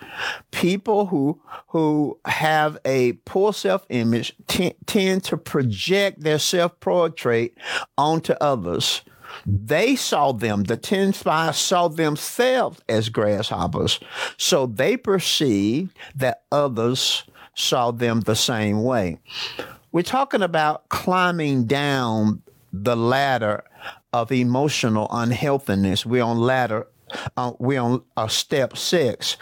People 0.51 1.07
who, 1.07 1.41
who 1.67 2.19
have 2.25 2.77
a 2.85 3.13
poor 3.25 3.53
self 3.53 3.85
image 3.89 4.35
t- 4.47 4.75
tend 4.85 5.23
to 5.25 5.37
project 5.37 6.21
their 6.21 6.39
self 6.39 6.79
portrait 6.79 7.57
onto 7.97 8.33
others 8.41 9.01
they 9.45 9.95
saw 9.95 10.31
them, 10.31 10.63
the 10.63 10.77
10 10.77 11.13
spies 11.13 11.57
saw 11.57 11.87
themselves 11.87 12.81
as 12.87 13.09
grasshoppers. 13.09 13.99
So 14.37 14.65
they 14.65 14.97
perceived 14.97 15.95
that 16.15 16.43
others 16.51 17.23
saw 17.55 17.91
them 17.91 18.21
the 18.21 18.35
same 18.35 18.83
way. 18.83 19.19
We're 19.91 20.03
talking 20.03 20.41
about 20.41 20.89
climbing 20.89 21.65
down 21.65 22.41
the 22.73 22.97
ladder 22.97 23.63
of 24.11 24.31
emotional 24.31 25.07
unhealthiness. 25.11 26.05
We're 26.05 26.23
on 26.23 26.39
ladder 26.39 26.87
uh, 27.37 27.53
we're 27.59 27.79
on 27.79 28.03
uh, 28.17 28.27
step 28.27 28.77
six. 28.77 29.37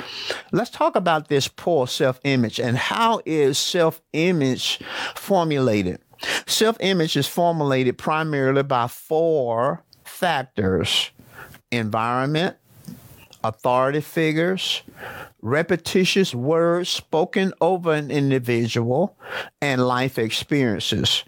Let's 0.52 0.70
talk 0.70 0.96
about 0.96 1.28
this 1.28 1.48
poor 1.48 1.88
self 1.88 2.20
image 2.24 2.60
and 2.60 2.78
how 2.78 3.22
is 3.26 3.58
self 3.58 4.02
image 4.14 4.80
formulated. 5.16 6.00
Self 6.46 6.78
image 6.80 7.16
is 7.18 7.28
formulated 7.28 7.98
primarily 7.98 8.64
by 8.64 8.88
four 8.88 9.84
factors 10.04 11.12
environment, 11.72 12.56
authority 13.44 14.02
figures, 14.02 14.84
repetitious 15.42 16.34
words 16.36 16.90
spoken 16.90 17.54
over 17.60 17.94
an 17.94 18.12
individual, 18.12 19.18
and 19.62 19.86
life 19.86 20.18
experiences. 20.18 21.24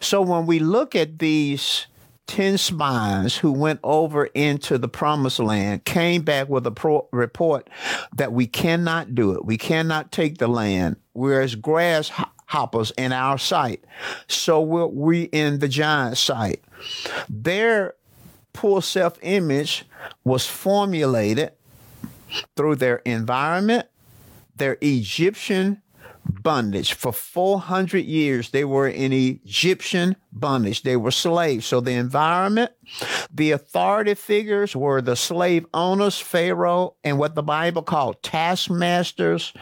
So 0.00 0.22
when 0.22 0.46
we 0.46 0.58
look 0.58 0.94
at 0.94 1.18
these 1.18 1.86
10 2.26 2.58
spies 2.58 3.36
who 3.36 3.52
went 3.52 3.80
over 3.84 4.26
into 4.26 4.78
the 4.78 4.88
promised 4.88 5.38
land 5.38 5.84
came 5.84 6.22
back 6.22 6.48
with 6.48 6.66
a 6.66 6.70
pro- 6.70 7.08
report 7.12 7.70
that 8.14 8.32
we 8.32 8.46
cannot 8.46 9.14
do 9.14 9.32
it. 9.32 9.44
We 9.44 9.56
cannot 9.56 10.10
take 10.10 10.38
the 10.38 10.48
land. 10.48 10.96
We're 11.14 11.40
as 11.40 11.54
grasshoppers 12.46 12.92
in 12.96 13.12
our 13.12 13.38
sight. 13.38 13.84
So 14.28 14.60
we're 14.60 14.86
we 14.86 15.22
in 15.24 15.58
the 15.58 15.68
giant's 15.68 16.20
sight. 16.20 16.62
Their 17.28 17.94
poor 18.52 18.82
self 18.82 19.18
image 19.22 19.84
was 20.24 20.46
formulated 20.46 21.52
through 22.56 22.76
their 22.76 22.96
environment, 22.98 23.86
their 24.56 24.78
Egyptian 24.80 25.82
bondage. 26.28 26.92
For 26.92 27.12
400 27.12 28.04
years, 28.04 28.50
they 28.50 28.64
were 28.64 28.88
in 28.88 29.12
Egyptian 29.12 30.16
bondage. 30.32 30.82
They 30.82 30.96
were 30.96 31.10
slaves. 31.10 31.66
So 31.66 31.80
the 31.80 31.92
environment, 31.92 32.72
the 33.32 33.52
authority 33.52 34.14
figures 34.14 34.76
were 34.76 35.00
the 35.00 35.16
slave 35.16 35.66
owners, 35.72 36.18
Pharaoh, 36.18 36.96
and 37.04 37.18
what 37.18 37.34
the 37.34 37.42
Bible 37.42 37.82
called 37.82 38.22
taskmasters. 38.22 39.52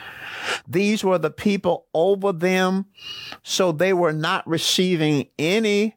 These 0.67 1.05
were 1.05 1.19
the 1.19 1.31
people 1.31 1.87
over 1.95 2.33
them. 2.33 2.87
So 3.43 3.73
they 3.73 3.93
were 3.93 4.13
not 4.13 4.47
receiving 4.47 5.29
any 5.39 5.97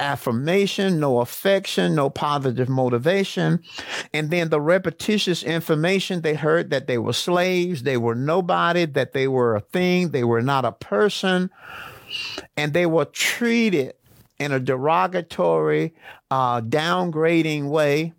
affirmation, 0.00 0.98
no 0.98 1.20
affection, 1.20 1.94
no 1.94 2.10
positive 2.10 2.68
motivation. 2.68 3.62
And 4.12 4.30
then 4.30 4.48
the 4.48 4.60
repetitious 4.60 5.42
information 5.42 6.22
they 6.22 6.34
heard 6.34 6.70
that 6.70 6.86
they 6.86 6.98
were 6.98 7.12
slaves, 7.12 7.82
they 7.82 7.96
were 7.96 8.14
nobody, 8.14 8.86
that 8.86 9.12
they 9.12 9.28
were 9.28 9.54
a 9.54 9.60
thing, 9.60 10.10
they 10.10 10.24
were 10.24 10.42
not 10.42 10.64
a 10.64 10.72
person, 10.72 11.50
and 12.56 12.72
they 12.72 12.86
were 12.86 13.04
treated 13.04 13.94
in 14.38 14.52
a 14.52 14.58
derogatory, 14.58 15.94
uh, 16.30 16.62
downgrading 16.62 17.68
way. 17.68 18.14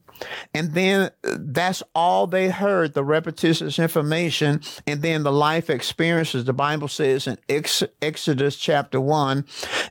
And 0.53 0.73
then 0.73 1.11
uh, 1.23 1.37
that's 1.39 1.83
all 1.95 2.27
they 2.27 2.49
heard, 2.49 2.93
the 2.93 3.03
repetitious 3.03 3.79
information. 3.79 4.61
And 4.85 5.01
then 5.01 5.23
the 5.23 5.31
life 5.31 5.69
experiences, 5.69 6.45
the 6.45 6.53
Bible 6.53 6.87
says 6.87 7.27
in 7.27 7.37
Ex- 7.49 7.83
Exodus 8.01 8.55
chapter 8.55 8.99
1, 8.99 9.45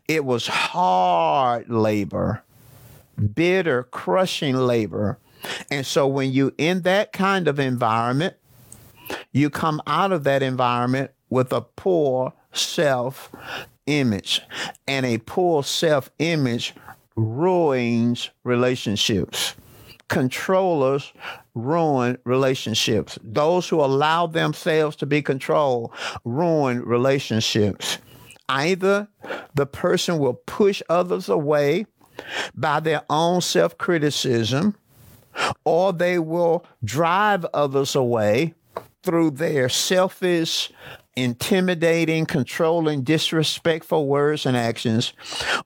it 0.08 0.24
was 0.24 0.46
hard 0.46 1.68
labor, 1.68 2.42
bitter, 3.34 3.84
crushing 3.84 4.56
labor. 4.56 5.18
And 5.70 5.86
so 5.86 6.06
when 6.06 6.32
you 6.32 6.54
in 6.58 6.82
that 6.82 7.12
kind 7.12 7.48
of 7.48 7.58
environment, 7.58 8.36
you 9.32 9.50
come 9.50 9.80
out 9.86 10.12
of 10.12 10.24
that 10.24 10.42
environment 10.42 11.10
with 11.28 11.52
a 11.52 11.62
poor 11.62 12.32
self 12.52 13.30
image. 13.86 14.42
And 14.86 15.06
a 15.06 15.18
poor 15.18 15.62
self 15.62 16.10
image 16.18 16.74
ruins 17.16 18.30
relationships. 18.44 19.54
Controllers 20.10 21.12
ruin 21.54 22.18
relationships. 22.24 23.16
Those 23.22 23.68
who 23.68 23.80
allow 23.80 24.26
themselves 24.26 24.96
to 24.96 25.06
be 25.06 25.22
controlled 25.22 25.92
ruin 26.24 26.84
relationships. 26.84 27.98
Either 28.48 29.06
the 29.54 29.66
person 29.66 30.18
will 30.18 30.34
push 30.34 30.82
others 30.88 31.28
away 31.28 31.86
by 32.54 32.80
their 32.80 33.02
own 33.08 33.40
self 33.40 33.78
criticism, 33.78 34.74
or 35.64 35.92
they 35.92 36.18
will 36.18 36.64
drive 36.84 37.46
others 37.54 37.94
away 37.94 38.54
through 39.04 39.30
their 39.30 39.68
selfish 39.68 40.72
intimidating, 41.16 42.26
controlling, 42.26 43.02
disrespectful 43.02 44.06
words 44.06 44.46
and 44.46 44.56
actions, 44.56 45.12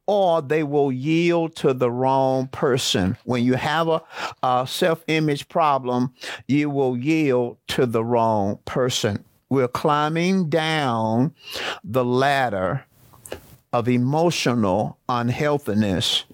or 0.07 0.43
they 0.43 0.63
will 0.63 0.91
yield 0.91 1.55
to 1.57 1.73
the 1.73 1.91
wrong 1.91 2.49
person. 2.49 3.17
When 3.25 3.45
you 3.45 3.55
have 3.55 3.89
a, 3.89 4.03
a 4.43 4.67
self 4.69 5.05
image 5.07 5.49
problem, 5.49 6.15
you 6.49 6.71
will 6.71 6.97
yield 6.97 7.59
to 7.69 7.87
the 7.87 8.05
wrong 8.05 8.59
person. 8.65 9.25
We're 9.49 9.69
climbing 9.69 10.49
down 10.49 11.35
the 11.85 12.05
ladder 12.05 12.85
of 13.73 13.89
emotional 13.89 14.99
unhealthiness. 15.09 16.25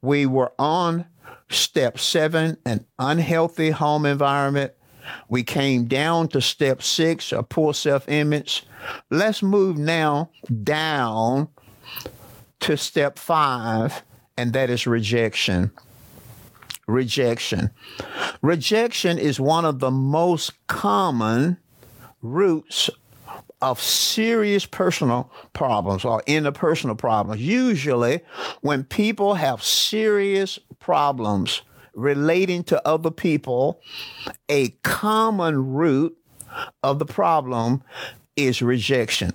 We 0.00 0.26
were 0.26 0.52
on 0.58 1.06
step 1.48 1.98
seven, 1.98 2.56
an 2.64 2.86
unhealthy 2.98 3.70
home 3.70 4.06
environment. 4.06 4.72
We 5.28 5.42
came 5.42 5.86
down 5.86 6.28
to 6.28 6.40
step 6.40 6.82
six, 6.82 7.32
a 7.32 7.42
poor 7.42 7.74
self 7.74 8.08
image. 8.08 8.64
Let's 9.10 9.42
move 9.42 9.78
now 9.78 10.30
down 10.62 11.48
to 12.60 12.76
step 12.76 13.18
five, 13.18 14.02
and 14.36 14.52
that 14.52 14.70
is 14.70 14.86
rejection. 14.86 15.70
Rejection. 16.86 17.70
Rejection 18.42 19.18
is 19.18 19.40
one 19.40 19.64
of 19.64 19.80
the 19.80 19.90
most 19.90 20.52
common 20.66 21.56
roots 22.20 22.90
of 23.62 23.80
serious 23.80 24.66
personal 24.66 25.32
problems 25.54 26.04
or 26.04 26.22
interpersonal 26.26 26.96
problems. 26.96 27.40
Usually, 27.40 28.20
when 28.60 28.84
people 28.84 29.34
have 29.34 29.62
serious 29.62 30.58
problems, 30.80 31.62
relating 31.94 32.64
to 32.64 32.86
other 32.86 33.10
people, 33.10 33.80
a 34.48 34.70
common 34.82 35.72
root 35.72 36.16
of 36.82 36.98
the 36.98 37.06
problem 37.06 37.82
is 38.36 38.62
rejection. 38.62 39.32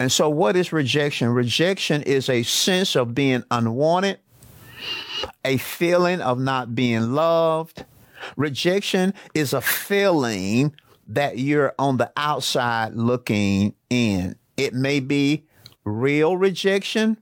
And 0.00 0.12
so, 0.12 0.28
what 0.28 0.56
is 0.56 0.72
rejection? 0.72 1.30
Rejection 1.30 2.02
is 2.02 2.28
a 2.28 2.42
sense 2.44 2.94
of 2.94 3.14
being 3.14 3.42
unwanted, 3.50 4.20
a 5.44 5.56
feeling 5.56 6.20
of 6.20 6.38
not 6.38 6.74
being 6.74 7.12
loved. 7.12 7.84
Rejection 8.36 9.14
is 9.34 9.52
a 9.52 9.60
feeling 9.60 10.74
that 11.08 11.38
you're 11.38 11.74
on 11.78 11.96
the 11.96 12.12
outside 12.16 12.94
looking 12.94 13.74
in. 13.90 14.36
It 14.56 14.74
may 14.74 15.00
be 15.00 15.46
real 15.84 16.36
rejection, 16.36 17.18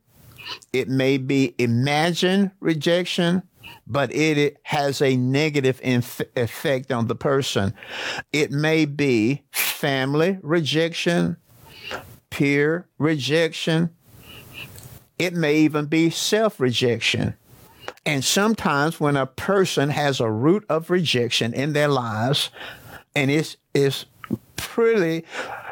it 0.73 0.89
may 0.89 1.19
be 1.19 1.55
imagined 1.59 2.51
rejection, 2.61 3.43
but 3.87 4.13
it, 4.13 4.39
it 4.39 4.57
has 4.65 5.01
a 5.01 5.17
negative 5.17 5.81
inf- 5.83 6.21
effect 6.35 6.91
on 6.91 7.07
the 7.07 7.15
person. 7.15 7.75
It 8.33 8.51
may 8.51 8.85
be 8.85 9.43
family 9.51 10.39
rejection, 10.43 11.37
peer 12.31 12.89
rejection. 12.99 13.91
It 15.19 15.35
may 15.35 15.59
even 15.59 15.87
be 15.87 16.11
self 16.11 16.61
rejection. 16.61 17.35
And 18.05 18.25
sometimes 18.25 19.01
when 19.01 19.17
a 19.17 19.27
person 19.27 19.91
has 19.91 20.21
a 20.21 20.31
root 20.31 20.65
of 20.69 20.91
rejection 20.91 21.53
in 21.55 21.73
their 21.73 21.89
lives, 21.89 22.51
and 23.15 23.31
it's, 23.31 23.57
it's 23.75 24.07
pretty 24.57 25.25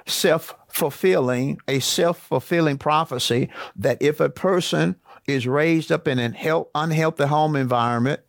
self 0.07 0.54
fulfilling, 0.74 1.58
a 1.68 1.78
self 1.78 2.18
fulfilling 2.18 2.78
prophecy 2.78 3.48
that 3.76 3.96
if 4.00 4.18
a 4.18 4.28
person 4.28 4.96
is 5.26 5.46
raised 5.46 5.92
up 5.92 6.08
in 6.08 6.18
an 6.18 6.37
unhealthy 6.74 7.26
home 7.26 7.56
environment, 7.56 8.20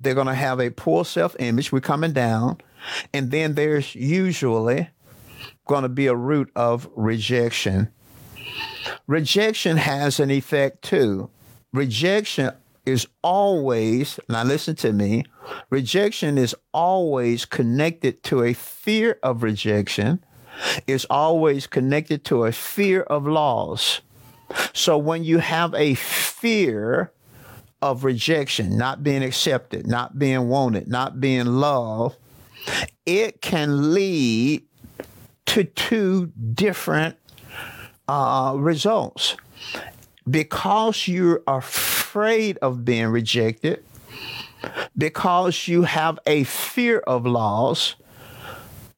they're 0.00 0.14
going 0.14 0.26
to 0.28 0.34
have 0.34 0.60
a 0.60 0.70
poor 0.70 1.04
self 1.04 1.34
image. 1.38 1.72
We're 1.72 1.80
coming 1.80 2.12
down. 2.12 2.58
And 3.12 3.30
then 3.30 3.54
there's 3.54 3.94
usually 3.94 4.88
going 5.66 5.82
to 5.82 5.88
be 5.88 6.06
a 6.06 6.14
root 6.14 6.50
of 6.54 6.88
rejection. 6.94 7.90
Rejection 9.06 9.76
has 9.76 10.20
an 10.20 10.30
effect 10.30 10.82
too. 10.82 11.28
Rejection 11.72 12.52
is 12.86 13.06
always, 13.22 14.18
now 14.28 14.44
listen 14.44 14.76
to 14.76 14.92
me, 14.92 15.24
rejection 15.68 16.38
is 16.38 16.54
always 16.72 17.44
connected 17.44 18.22
to 18.24 18.42
a 18.42 18.52
fear 18.52 19.18
of 19.22 19.42
rejection, 19.42 20.24
is 20.86 21.06
always 21.08 21.66
connected 21.66 22.24
to 22.26 22.44
a 22.44 22.52
fear 22.52 23.02
of 23.02 23.26
loss. 23.26 24.00
So 24.72 24.98
when 24.98 25.24
you 25.24 25.38
have 25.38 25.74
a 25.74 25.94
fear 25.94 27.12
of 27.82 28.04
rejection, 28.04 28.76
not 28.76 29.02
being 29.02 29.22
accepted, 29.22 29.86
not 29.86 30.18
being 30.18 30.48
wanted, 30.48 30.88
not 30.88 31.20
being 31.20 31.46
loved, 31.46 32.16
it 33.06 33.40
can 33.40 33.94
lead 33.94 34.64
to 35.46 35.64
two 35.64 36.26
different 36.54 37.16
uh, 38.08 38.54
results. 38.56 39.36
Because 40.28 41.08
you're 41.08 41.42
afraid 41.46 42.58
of 42.58 42.84
being 42.84 43.06
rejected, 43.06 43.82
because 44.96 45.66
you 45.66 45.82
have 45.82 46.18
a 46.26 46.44
fear 46.44 46.98
of 47.00 47.24
loss, 47.26 47.96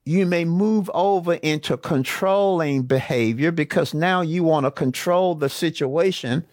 you 0.05 0.27
may 0.27 0.45
move 0.45 0.91
over 0.95 1.35
into 1.35 1.77
controlling 1.77 2.83
behavior 2.83 3.53
because 3.53 3.95
now 3.95 4.21
you 4.21 4.43
want 4.43 4.67
to 4.67 4.71
control 4.71 5.35
the 5.35 5.49
situation 5.49 6.45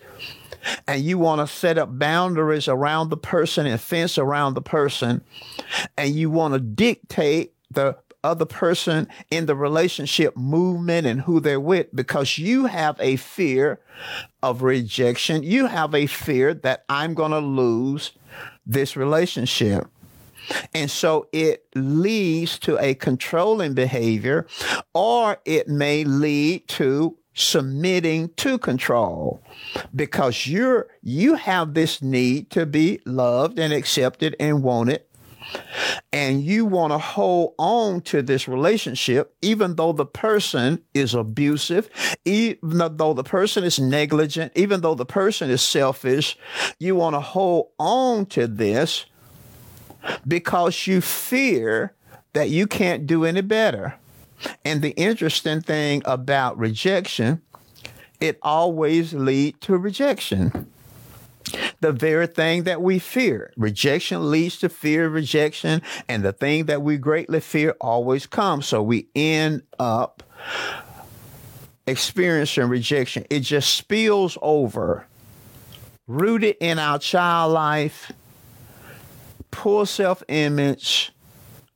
and 0.87 1.01
you 1.01 1.17
want 1.17 1.39
to 1.41 1.47
set 1.47 1.77
up 1.77 1.97
boundaries 1.97 2.67
around 2.67 3.09
the 3.09 3.17
person 3.17 3.65
and 3.65 3.79
fence 3.81 4.17
around 4.17 4.53
the 4.53 4.61
person 4.61 5.21
and 5.97 6.13
you 6.13 6.29
want 6.29 6.53
to 6.53 6.59
dictate 6.59 7.53
the 7.71 7.97
other 8.23 8.45
person 8.45 9.07
in 9.31 9.45
the 9.45 9.55
relationship 9.55 10.35
movement 10.35 11.07
and 11.07 11.21
who 11.21 11.39
they're 11.39 11.59
with 11.59 11.87
because 11.95 12.37
you 12.37 12.65
have 12.65 12.97
a 12.99 13.15
fear 13.15 13.79
of 14.43 14.61
rejection. 14.61 15.41
You 15.43 15.67
have 15.67 15.95
a 15.95 16.05
fear 16.05 16.53
that 16.53 16.83
I'm 16.89 17.13
going 17.13 17.31
to 17.31 17.39
lose 17.39 18.11
this 18.65 18.95
relationship. 18.97 19.87
And 20.73 20.89
so 20.89 21.27
it 21.31 21.65
leads 21.75 22.59
to 22.59 22.77
a 22.79 22.95
controlling 22.95 23.73
behavior, 23.73 24.47
or 24.93 25.37
it 25.45 25.67
may 25.67 26.03
lead 26.03 26.67
to 26.69 27.17
submitting 27.33 28.29
to 28.35 28.57
control. 28.57 29.41
Because 29.95 30.47
you're 30.47 30.87
you 31.01 31.35
have 31.35 31.73
this 31.73 32.01
need 32.01 32.49
to 32.51 32.65
be 32.65 32.99
loved 33.05 33.59
and 33.59 33.73
accepted 33.73 34.35
and 34.39 34.63
wanted. 34.63 35.03
And 36.11 36.43
you 36.43 36.65
want 36.65 36.91
to 36.91 36.99
hold 36.99 37.55
on 37.57 38.01
to 38.01 38.21
this 38.21 38.47
relationship 38.47 39.35
even 39.41 39.75
though 39.75 39.93
the 39.93 40.05
person 40.05 40.83
is 40.93 41.15
abusive 41.15 41.89
even 42.25 42.97
though 42.97 43.13
the 43.13 43.23
person 43.23 43.63
is 43.63 43.79
negligent 43.79 44.51
even 44.55 44.81
though 44.81 44.95
the 44.95 45.05
person 45.05 45.49
is 45.49 45.61
selfish. 45.61 46.37
You 46.77 46.95
want 46.95 47.15
to 47.15 47.19
hold 47.19 47.69
on 47.79 48.25
to 48.27 48.47
this 48.47 49.05
because 50.27 50.87
you 50.87 51.01
fear 51.01 51.93
that 52.33 52.49
you 52.49 52.67
can't 52.67 53.07
do 53.07 53.25
any 53.25 53.41
better. 53.41 53.95
And 54.63 54.81
the 54.81 54.91
interesting 54.91 55.61
thing 55.61 56.01
about 56.05 56.57
rejection, 56.57 57.41
it 58.19 58.39
always 58.41 59.13
leads 59.13 59.59
to 59.61 59.77
rejection. 59.77 60.71
The 61.81 61.91
very 61.91 62.27
thing 62.27 62.63
that 62.63 62.81
we 62.81 62.99
fear. 62.99 63.51
Rejection 63.57 64.29
leads 64.29 64.57
to 64.59 64.69
fear 64.69 65.05
of 65.05 65.13
rejection, 65.13 65.81
and 66.07 66.23
the 66.23 66.33
thing 66.33 66.65
that 66.65 66.81
we 66.81 66.97
greatly 66.97 67.39
fear 67.39 67.75
always 67.81 68.27
comes. 68.27 68.67
So 68.67 68.83
we 68.83 69.07
end 69.15 69.63
up 69.79 70.21
experiencing 71.87 72.67
rejection. 72.67 73.25
It 73.29 73.39
just 73.39 73.73
spills 73.73 74.37
over, 74.41 75.07
rooted 76.07 76.57
in 76.59 76.77
our 76.77 76.99
child 76.99 77.53
life, 77.53 78.11
poor 79.59 79.85
self 79.85 80.23
image, 80.29 81.11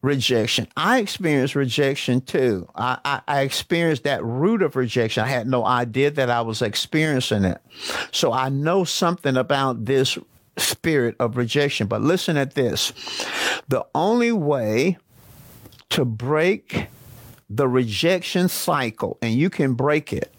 rejection. 0.02 0.70
I 0.78 1.00
experienced 1.00 1.54
rejection 1.54 2.22
too. 2.22 2.66
I, 2.76 2.98
I, 3.04 3.22
I, 3.28 3.42
experienced 3.42 4.06
that 4.06 4.24
root 4.24 4.62
of 4.62 4.78
rejection. 4.78 5.22
I 5.22 5.28
had 5.28 5.48
no 5.48 5.66
idea 5.66 6.10
that 6.12 6.30
I 6.30 6.40
was 6.40 6.62
experiencing 6.62 7.44
it. 7.44 7.62
So 8.14 8.32
I 8.32 8.48
know 8.48 8.86
something 8.86 9.36
about 9.36 9.84
this 9.84 10.18
spirit 10.56 11.18
of 11.20 11.36
rejection. 11.36 11.88
But 11.88 12.02
listen 12.02 12.38
at 12.38 12.56
this 12.56 12.94
the 13.68 13.86
only 13.94 14.32
way 14.32 14.98
to 15.90 16.06
break 16.06 16.88
the 17.50 17.68
rejection 17.68 18.48
cycle, 18.48 19.18
and 19.22 19.34
you 19.34 19.50
can 19.50 19.74
break 19.74 20.14
it 20.14 20.34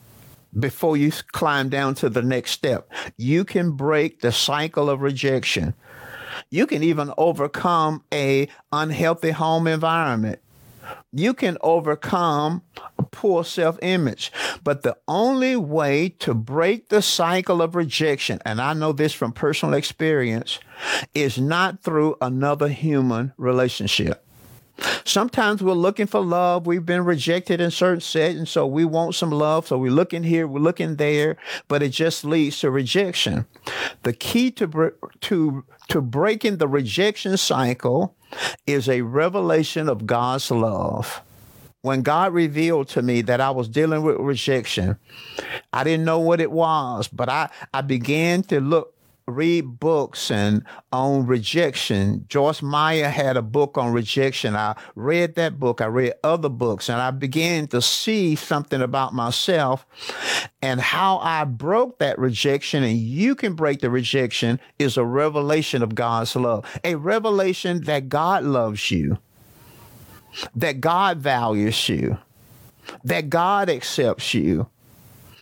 before 0.59 0.97
you 0.97 1.13
climb 1.33 1.69
down 1.69 1.95
to 1.97 2.09
the 2.09 2.23
next 2.23 2.53
step. 2.53 2.91
You 3.19 3.45
can 3.45 3.73
break 3.73 4.23
the 4.23 4.33
cycle 4.33 4.89
of 4.89 5.03
rejection. 5.03 5.75
You 6.51 6.67
can 6.67 6.83
even 6.83 7.13
overcome 7.17 8.05
a 8.13 8.49
unhealthy 8.73 9.31
home 9.31 9.67
environment. 9.67 10.41
You 11.13 11.33
can 11.33 11.57
overcome 11.61 12.63
a 12.99 13.05
poor 13.05 13.45
self-image. 13.45 14.33
But 14.63 14.83
the 14.83 14.97
only 15.09 15.57
way 15.57 16.11
to 16.21 16.35
break 16.35 16.89
the 16.89 17.03
cycle 17.03 17.63
of 17.63 17.75
rejection, 17.75 18.41
and 18.45 18.61
I 18.61 18.75
know 18.75 18.93
this 18.93 19.13
from 19.13 19.33
personal 19.33 19.75
experience, 19.75 20.59
is 21.15 21.39
not 21.39 21.83
through 21.83 22.17
another 22.21 22.69
human 22.69 23.33
relationship. 23.37 24.24
Sometimes 25.05 25.63
we're 25.63 25.73
looking 25.73 26.07
for 26.07 26.21
love. 26.21 26.67
We've 26.67 26.85
been 26.85 27.05
rejected 27.05 27.61
in 27.61 27.71
certain 27.71 28.01
settings, 28.01 28.51
so 28.51 28.67
we 28.67 28.85
want 28.85 29.15
some 29.15 29.31
love. 29.31 29.69
So 29.69 29.79
we're 29.79 29.93
looking 29.93 30.23
here, 30.25 30.47
we're 30.47 30.61
looking 30.61 30.97
there, 30.97 31.37
but 31.69 31.83
it 31.83 31.91
just 31.91 32.25
leads 32.25 32.59
to 32.61 32.71
rejection. 32.71 33.47
The 34.03 34.13
key 34.13 34.51
to 34.53 34.93
to 35.21 35.65
to 35.89 36.01
breaking 36.01 36.57
the 36.57 36.69
rejection 36.69 37.37
cycle 37.37 38.17
is 38.67 38.89
a 38.89 39.03
revelation 39.03 39.89
of 39.89 40.07
God's 40.07 40.51
love. 40.51 41.23
When 41.83 42.01
God 42.01 42.33
revealed 42.33 42.89
to 42.89 43.03
me 43.03 43.21
that 43.23 43.43
I 43.43 43.51
was 43.51 43.69
dealing 43.69 44.03
with 44.03 44.17
rejection, 44.17 44.97
I 45.71 45.85
didn't 45.85 46.07
know 46.07 46.19
what 46.19 46.41
it 46.41 46.51
was, 46.51 47.09
but 47.09 47.29
I, 47.29 47.51
I 47.75 47.83
began 47.83 48.43
to 48.45 48.59
look 48.59 48.94
read 49.27 49.81
books 49.81 50.31
and 50.31 50.63
on 50.93 51.27
rejection. 51.27 52.27
Joyce 52.29 52.61
Meyer 52.61 53.09
had 53.09 53.37
a 53.37 53.43
book 53.43 53.79
on 53.79 53.93
rejection. 53.93 54.55
I 54.55 54.77
read 54.95 55.35
that 55.37 55.59
book. 55.59 55.81
I 55.81 55.87
read 55.87 56.15
other 56.23 56.51
books 56.51 56.91
and 56.91 57.01
I 57.01 57.11
began 57.11 57.67
to 57.69 57.81
see 57.81 58.35
something 58.37 58.83
about 58.83 59.15
myself 59.15 59.87
and 60.61 60.81
how 60.81 61.19
I 61.19 61.45
broke 61.45 61.99
that 62.01 62.19
rejection. 62.19 62.83
And 62.83 62.99
you 62.99 63.35
can 63.35 63.55
break 63.55 63.81
the 63.81 63.91
rejection 63.91 64.61
is 64.79 64.97
a 64.97 65.05
revelation 65.05 65.83
of 65.83 65.95
God's 65.95 66.37
love, 66.37 66.67
a 66.85 66.97
revelation 66.97 67.85
that 67.85 68.11
God 68.11 68.45
loves 68.45 68.91
you, 68.91 69.19
that 70.55 70.81
God 70.83 71.19
values 71.19 71.89
you, 71.89 72.19
that 73.03 73.31
God 73.31 73.71
accepts 73.71 74.35
you 74.35 74.69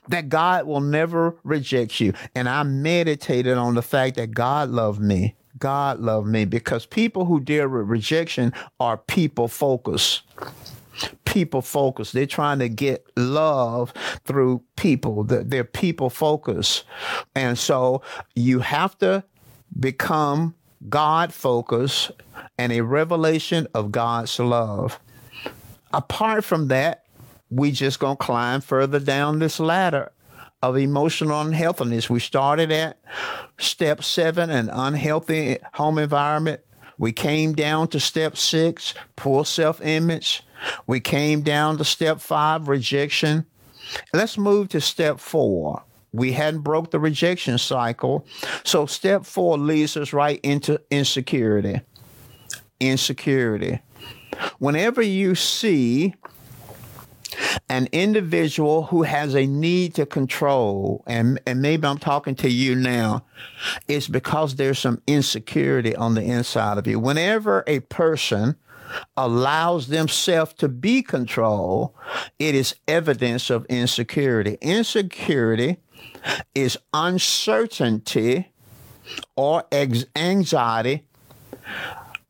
that 0.09 0.29
God 0.29 0.67
will 0.67 0.81
never 0.81 1.37
reject 1.45 2.01
you. 2.01 2.13
And 2.35 2.49
I 2.49 2.63
meditated 2.63 3.57
on 3.57 3.75
the 3.75 3.83
fact 3.83 4.17
that 4.17 4.33
God 4.33 4.71
loved 4.71 5.01
me. 5.01 5.37
God 5.59 6.01
loved 6.01 6.27
me 6.27 6.45
because 6.45 6.87
people 6.87 7.25
who 7.25 7.39
deal 7.39 7.69
with 7.69 7.89
rejection 7.89 8.53
are 8.81 8.97
people 8.97 9.47
focused. 9.49 10.23
People 11.25 11.63
focused. 11.63 12.13
They're 12.13 12.27
trying 12.27 12.59
to 12.59 12.69
get 12.69 13.07
love 13.17 13.93
through 14.25 14.63
people. 14.77 15.25
They're 15.25 15.65
people 15.65 16.11
focused. 16.11 16.85
And 17.35 17.59
so 17.59 18.03
you 18.35 18.61
have 18.61 18.99
to 18.99 19.25
become 19.79 20.55
God 20.89 21.33
focused 21.33 22.11
and 22.59 22.73
a 22.73 22.81
revelation 22.81 23.69
of 23.75 23.93
God's 23.93 24.39
love. 24.39 24.99
Apart 25.93 26.45
from 26.45 26.69
that, 26.69 27.02
we 27.53 27.71
just 27.71 28.01
gonna 28.01 28.17
climb 28.17 28.63
further 28.63 28.99
down 28.99 29.39
this 29.39 29.61
ladder 29.61 30.11
of 30.63 30.77
emotional 30.77 31.41
unhealthiness. 31.41 32.09
We 32.09 32.19
started 32.19 32.73
at 32.73 32.99
step 33.59 34.03
seven, 34.03 34.49
an 34.49 34.71
unhealthy 34.71 35.59
home 35.75 35.99
environment. 35.99 36.61
We 36.99 37.13
came 37.13 37.53
down 37.53 37.89
to 37.89 38.01
step 38.01 38.37
six, 38.37 38.95
poor 39.17 39.45
self 39.45 39.81
image. 39.83 40.45
We 40.87 41.01
came 41.01 41.43
down 41.43 41.77
to 41.79 41.85
step 41.85 42.21
five, 42.21 42.69
rejection. 42.69 43.45
Let's 44.15 44.39
move 44.39 44.69
to 44.71 44.81
step 44.81 45.19
four. 45.19 45.83
We 46.13 46.33
hadn't 46.33 46.61
broke 46.61 46.91
the 46.91 47.01
rejection 47.01 47.59
cycle. 47.59 48.27
So 48.65 48.87
step 48.87 49.27
four 49.27 49.59
leads 49.59 49.97
us 49.97 50.13
right 50.13 50.41
into 50.43 50.81
insecurity. 50.91 51.81
Insecurity. 52.81 53.81
Whenever 54.59 55.03
you 55.03 55.35
see 55.35 56.15
an 57.69 57.89
individual 57.93 58.85
who 58.85 59.03
has 59.03 59.35
a 59.35 59.47
need 59.47 59.95
to 59.95 60.07
control, 60.07 61.03
and, 61.07 61.41
and 61.47 61.63
maybe 61.63 61.87
I'm 61.87 61.99
talking 61.99 62.35
to 62.37 62.51
you 62.51 62.75
now, 62.75 63.25
is 63.89 64.09
because 64.09 64.57
there's 64.57 64.79
some 64.79 65.01
insecurity 65.07 65.95
on 65.97 66.15
the 66.15 66.23
inside 66.23 66.79
of 66.79 66.87
you. 66.87 66.99
Whenever 66.99 67.65
a 67.67 67.81
person 67.81 68.57
allows 69.17 69.89
themselves 69.89 70.53
to 70.55 70.69
be 70.69 71.03
controlled, 71.03 71.93
it 72.39 72.55
is 72.55 72.75
evidence 72.87 73.51
of 73.51 73.65
insecurity. 73.67 74.59
Insecurity 74.61 75.79
is 76.55 76.79
uncertainty 76.93 78.53
or 79.37 79.65
anxiety 80.15 81.05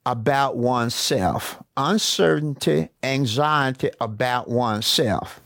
about 0.04 0.56
oneself, 0.56 1.62
uncertainty, 1.76 2.88
anxiety 3.02 3.90
about 4.00 4.48
oneself. 4.48 5.40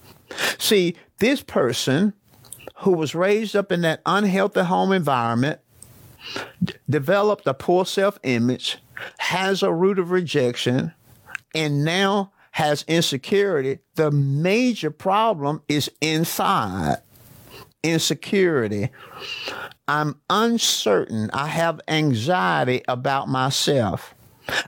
See, 0.59 0.97
this 1.19 1.42
person 1.42 2.14
who 2.79 2.92
was 2.92 3.14
raised 3.14 3.57
up 3.57 3.73
in 3.73 3.83
that 3.83 4.03
unhealthy 4.07 4.62
home 4.62 4.92
environment 4.92 5.61
d- 6.62 6.75
developed 6.88 7.47
a 7.47 7.55
poor 7.55 7.85
self 7.85 8.19
image, 8.23 8.79
has 9.19 9.62
a 9.62 9.73
root 9.73 9.99
of 9.99 10.11
rejection, 10.11 10.92
and 11.55 11.85
now 11.85 12.33
has 12.53 12.85
insecurity. 12.88 13.79
The 13.97 14.11
major 14.11 14.90
problem 14.90 15.62
is 15.69 15.90
inside 16.01 16.99
insecurity. 17.83 18.90
I'm 19.88 20.21
uncertain. 20.29 21.31
I 21.33 21.47
have 21.47 21.81
anxiety 21.87 22.83
about 22.88 23.29
myself. 23.29 24.14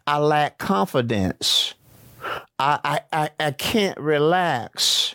I 0.07 0.19
lack 0.19 0.59
confidence. 0.59 1.75
I, 2.59 3.01
I, 3.13 3.31
I, 3.39 3.51
can't 3.53 3.99
relax. 3.99 5.15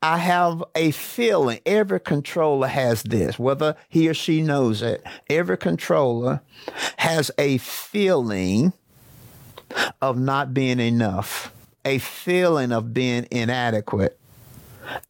I 0.00 0.18
have 0.18 0.64
a 0.74 0.90
feeling. 0.92 1.60
Every 1.66 2.00
controller 2.00 2.68
has 2.68 3.02
this, 3.02 3.38
whether 3.38 3.76
he 3.88 4.08
or 4.08 4.14
she 4.14 4.42
knows 4.42 4.80
it. 4.80 5.04
Every 5.28 5.58
controller 5.58 6.40
has 6.98 7.30
a 7.38 7.58
feeling 7.58 8.72
of 10.00 10.18
not 10.18 10.54
being 10.54 10.80
enough, 10.80 11.52
a 11.84 11.98
feeling 11.98 12.72
of 12.72 12.94
being 12.94 13.26
inadequate, 13.30 14.18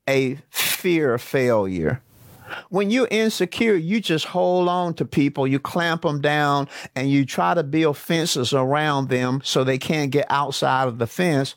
a 0.08 0.38
fear 0.50 1.14
of 1.14 1.22
failure. 1.22 2.02
When 2.70 2.90
you're 2.90 3.08
insecure, 3.10 3.74
you 3.74 4.00
just 4.00 4.26
hold 4.26 4.68
on 4.68 4.94
to 4.94 5.04
people, 5.04 5.46
you 5.46 5.58
clamp 5.58 6.02
them 6.02 6.20
down, 6.20 6.68
and 6.94 7.10
you 7.10 7.24
try 7.24 7.54
to 7.54 7.62
build 7.62 7.96
fences 7.96 8.52
around 8.52 9.08
them 9.08 9.40
so 9.44 9.64
they 9.64 9.78
can't 9.78 10.10
get 10.10 10.26
outside 10.30 10.88
of 10.88 10.98
the 10.98 11.06
fence 11.06 11.54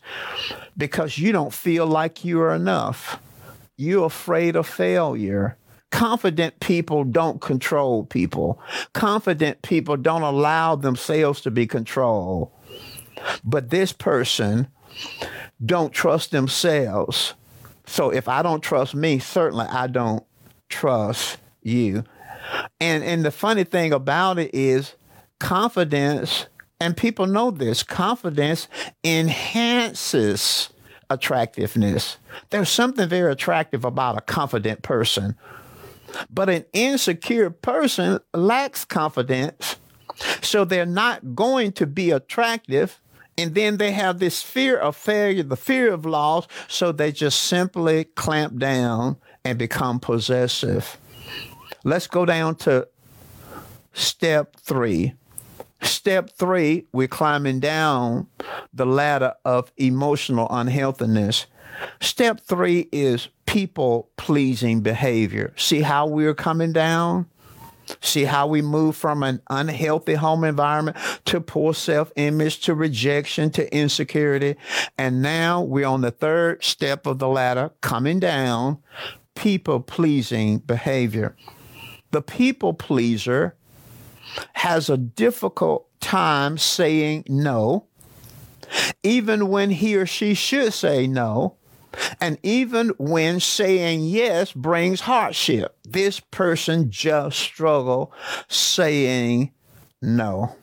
because 0.76 1.18
you 1.18 1.32
don't 1.32 1.52
feel 1.52 1.86
like 1.86 2.24
you're 2.24 2.52
enough. 2.52 3.20
You're 3.76 4.06
afraid 4.06 4.56
of 4.56 4.66
failure. 4.66 5.56
Confident 5.90 6.60
people 6.60 7.04
don't 7.04 7.40
control 7.40 8.04
people. 8.04 8.60
Confident 8.92 9.60
people 9.62 9.96
don't 9.96 10.22
allow 10.22 10.74
themselves 10.74 11.40
to 11.42 11.50
be 11.50 11.66
controlled. 11.66 12.50
But 13.44 13.70
this 13.70 13.92
person 13.92 14.68
don't 15.64 15.92
trust 15.92 16.30
themselves. 16.30 17.34
So 17.86 18.10
if 18.10 18.28
I 18.28 18.42
don't 18.42 18.62
trust 18.62 18.94
me, 18.94 19.18
certainly 19.18 19.66
I 19.66 19.86
don't 19.86 20.24
trust 20.72 21.38
you. 21.62 22.04
And 22.80 23.04
and 23.04 23.24
the 23.24 23.30
funny 23.30 23.64
thing 23.64 23.92
about 23.92 24.38
it 24.38 24.54
is 24.54 24.94
confidence, 25.38 26.46
and 26.80 26.96
people 26.96 27.26
know 27.26 27.50
this, 27.50 27.82
confidence 27.82 28.66
enhances 29.04 30.70
attractiveness. 31.10 32.16
There's 32.50 32.68
something 32.68 33.08
very 33.08 33.30
attractive 33.30 33.84
about 33.84 34.18
a 34.18 34.22
confident 34.22 34.82
person. 34.82 35.36
But 36.28 36.48
an 36.50 36.64
insecure 36.72 37.50
person 37.50 38.18
lacks 38.34 38.84
confidence. 38.84 39.76
So 40.42 40.64
they're 40.64 40.84
not 40.84 41.34
going 41.34 41.72
to 41.72 41.86
be 41.86 42.10
attractive. 42.10 43.00
And 43.38 43.54
then 43.54 43.78
they 43.78 43.92
have 43.92 44.18
this 44.18 44.42
fear 44.42 44.76
of 44.76 44.94
failure, 44.94 45.42
the 45.42 45.56
fear 45.56 45.92
of 45.92 46.04
loss. 46.04 46.46
So 46.68 46.92
they 46.92 47.12
just 47.12 47.42
simply 47.44 48.04
clamp 48.04 48.58
down 48.58 49.16
and 49.44 49.58
become 49.58 50.00
possessive. 50.00 50.98
Let's 51.84 52.06
go 52.06 52.24
down 52.24 52.56
to 52.56 52.88
step 53.92 54.56
three. 54.56 55.14
Step 55.82 56.30
three, 56.30 56.86
we're 56.92 57.08
climbing 57.08 57.58
down 57.58 58.28
the 58.72 58.86
ladder 58.86 59.34
of 59.44 59.72
emotional 59.76 60.46
unhealthiness. 60.50 61.46
Step 62.00 62.40
three 62.40 62.88
is 62.92 63.28
people 63.46 64.08
pleasing 64.16 64.80
behavior. 64.80 65.52
See 65.56 65.80
how 65.80 66.06
we're 66.06 66.34
coming 66.34 66.72
down? 66.72 67.26
See 68.00 68.24
how 68.24 68.46
we 68.46 68.62
move 68.62 68.96
from 68.96 69.22
an 69.24 69.42
unhealthy 69.50 70.14
home 70.14 70.44
environment 70.44 70.96
to 71.26 71.40
poor 71.40 71.74
self 71.74 72.12
image, 72.16 72.60
to 72.60 72.74
rejection, 72.74 73.50
to 73.50 73.74
insecurity. 73.76 74.56
And 74.96 75.20
now 75.20 75.62
we're 75.62 75.86
on 75.86 76.00
the 76.00 76.12
third 76.12 76.62
step 76.62 77.06
of 77.06 77.18
the 77.18 77.28
ladder, 77.28 77.72
coming 77.80 78.20
down, 78.20 78.78
people 79.34 79.80
pleasing 79.80 80.58
behavior. 80.58 81.34
The 82.10 82.22
people 82.22 82.74
pleaser 82.74 83.56
has 84.54 84.88
a 84.88 84.96
difficult 84.96 85.88
time 86.00 86.58
saying 86.58 87.24
no, 87.28 87.86
even 89.02 89.48
when 89.48 89.70
he 89.70 89.96
or 89.96 90.06
she 90.06 90.34
should 90.34 90.72
say 90.72 91.06
no. 91.06 91.56
And 92.22 92.38
even 92.42 92.88
when 92.96 93.38
saying 93.38 94.04
yes 94.04 94.52
brings 94.52 95.02
hardship, 95.02 95.76
this 95.84 96.20
person 96.20 96.90
just 96.90 97.38
struggle 97.38 98.14
saying 98.48 99.52
no. 100.00 100.56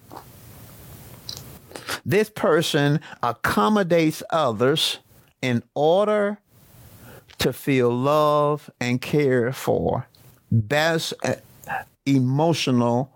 This 2.04 2.30
person 2.32 3.00
accommodates 3.22 4.24
others 4.32 5.00
in 5.42 5.64
order 5.76 6.40
to 7.40 7.54
feel 7.54 7.90
love 7.90 8.70
and 8.80 9.02
cared 9.02 9.56
for. 9.56 10.08
That's 10.52 11.14
uh, 11.24 11.36
emotional 12.06 13.12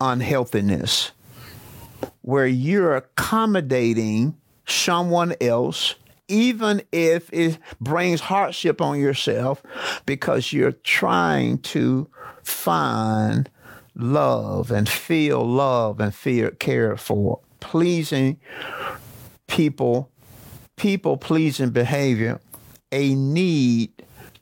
unhealthiness, 0.00 1.10
where 2.22 2.46
you're 2.46 2.96
accommodating 2.96 4.36
someone 4.66 5.34
else, 5.40 5.94
even 6.28 6.82
if 6.92 7.32
it 7.32 7.58
brings 7.80 8.20
hardship 8.20 8.80
on 8.80 9.00
yourself, 9.00 9.62
because 10.06 10.52
you're 10.52 10.72
trying 10.72 11.58
to 11.58 12.08
find 12.42 13.50
love 13.94 14.70
and 14.70 14.88
feel 14.88 15.44
love 15.44 16.00
and 16.00 16.14
feel 16.14 16.50
cared 16.52 17.00
for. 17.00 17.40
Pleasing 17.60 18.38
people, 19.48 20.08
people 20.76 21.16
pleasing 21.16 21.70
behavior, 21.70 22.38
a 22.92 23.14
need 23.14 23.92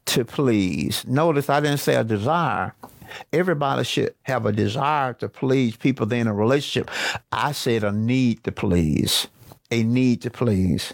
to 0.07 0.25
please. 0.25 1.07
Notice 1.07 1.51
I 1.51 1.61
didn't 1.61 1.79
say 1.81 1.95
a 1.95 2.05
desire. 2.05 2.75
Everybody 3.33 3.85
should 3.85 4.15
have 4.23 4.47
a 4.47 4.53
desire 4.53 5.15
to 5.15 5.29
please 5.29 5.77
people 5.77 6.07
they're 6.07 6.21
in 6.21 6.27
a 6.27 6.35
relationship. 6.35 6.91
I 7.33 7.53
said 7.53 7.85
a 7.85 7.93
need 7.93 8.45
to 8.45 8.53
please, 8.53 9.29
a 9.71 9.83
need 9.83 10.23
to 10.23 10.31
please. 10.31 10.93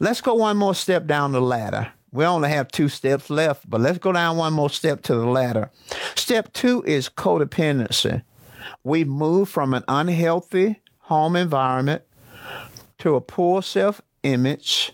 Let's 0.00 0.20
go 0.20 0.34
one 0.34 0.56
more 0.56 0.74
step 0.74 1.06
down 1.06 1.32
the 1.32 1.40
ladder. 1.40 1.92
We 2.10 2.24
only 2.24 2.48
have 2.50 2.68
two 2.68 2.88
steps 2.88 3.28
left, 3.28 3.68
but 3.68 3.80
let's 3.80 3.98
go 3.98 4.12
down 4.12 4.36
one 4.38 4.54
more 4.54 4.70
step 4.70 5.02
to 5.02 5.14
the 5.14 5.26
ladder. 5.26 5.70
Step 6.14 6.52
two 6.52 6.82
is 6.84 7.08
codependency. 7.08 8.22
We 8.82 9.04
move 9.04 9.48
from 9.48 9.74
an 9.74 9.84
unhealthy 9.88 10.80
home 11.00 11.36
environment 11.36 12.02
to 12.98 13.14
a 13.14 13.20
poor 13.20 13.62
self 13.62 14.00
image, 14.22 14.92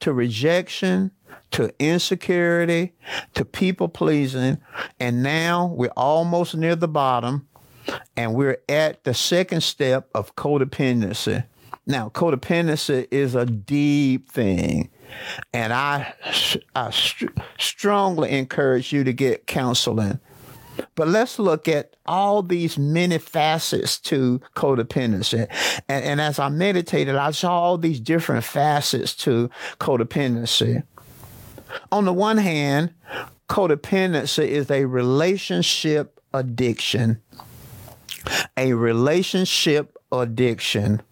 to 0.00 0.12
rejection, 0.12 1.12
to 1.52 1.72
insecurity, 1.78 2.94
to 3.34 3.44
people 3.44 3.88
pleasing. 3.88 4.58
And 5.00 5.22
now 5.22 5.66
we're 5.66 5.88
almost 5.96 6.54
near 6.54 6.76
the 6.76 6.88
bottom 6.88 7.48
and 8.16 8.34
we're 8.34 8.58
at 8.68 9.04
the 9.04 9.14
second 9.14 9.62
step 9.62 10.08
of 10.14 10.34
codependency. 10.36 11.44
Now, 11.86 12.08
codependency 12.08 13.06
is 13.10 13.34
a 13.34 13.46
deep 13.46 14.30
thing. 14.30 14.90
And 15.52 15.72
I, 15.72 16.14
I 16.74 16.90
st- 16.90 17.30
strongly 17.58 18.30
encourage 18.30 18.92
you 18.92 19.04
to 19.04 19.12
get 19.12 19.46
counseling. 19.46 20.18
But 20.94 21.08
let's 21.08 21.38
look 21.38 21.68
at 21.68 21.96
all 22.06 22.42
these 22.42 22.76
many 22.76 23.18
facets 23.18 23.98
to 24.00 24.40
codependency. 24.56 25.46
And, 25.88 26.04
and 26.04 26.20
as 26.20 26.38
I 26.38 26.48
meditated, 26.48 27.14
I 27.16 27.30
saw 27.30 27.58
all 27.58 27.78
these 27.78 28.00
different 28.00 28.44
facets 28.44 29.14
to 29.16 29.48
codependency. 29.78 30.82
On 31.92 32.04
the 32.04 32.12
one 32.12 32.38
hand, 32.38 32.94
codependency 33.48 34.46
is 34.46 34.70
a 34.70 34.84
relationship 34.84 36.20
addiction. 36.32 37.20
A 38.56 38.72
relationship 38.72 39.96
addiction. 40.12 41.02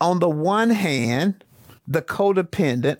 On 0.00 0.18
the 0.18 0.28
one 0.28 0.70
hand, 0.70 1.44
the 1.86 2.02
codependent 2.02 2.98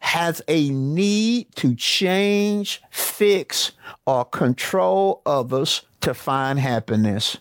has 0.00 0.42
a 0.48 0.68
need 0.70 1.54
to 1.56 1.74
change, 1.74 2.82
fix, 2.90 3.72
or 4.06 4.24
control 4.24 5.22
others 5.26 5.82
to 6.00 6.14
find 6.14 6.58
happiness 6.58 7.38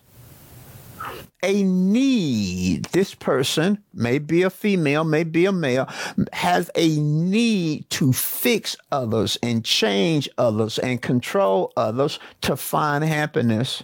a 1.41 1.63
need. 1.63 2.85
This 2.85 3.13
person, 3.13 3.83
may 3.93 4.19
be 4.19 4.43
a 4.43 4.49
female, 4.49 5.03
may 5.03 5.23
be 5.23 5.45
a 5.45 5.51
male, 5.51 5.87
has 6.31 6.69
a 6.75 6.97
need 6.99 7.89
to 7.91 8.13
fix 8.13 8.75
others 8.91 9.37
and 9.43 9.63
change 9.63 10.29
others 10.37 10.79
and 10.79 11.01
control 11.01 11.73
others 11.75 12.19
to 12.41 12.55
find 12.55 13.03
happiness. 13.03 13.83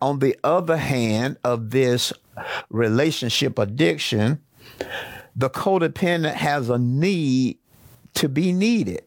On 0.00 0.18
the 0.18 0.36
other 0.42 0.76
hand, 0.76 1.36
of 1.44 1.70
this 1.70 2.12
relationship 2.70 3.58
addiction, 3.58 4.40
the 5.36 5.50
codependent 5.50 6.34
has 6.34 6.68
a 6.68 6.78
need 6.78 7.58
to 8.14 8.28
be 8.28 8.52
needed. 8.52 9.02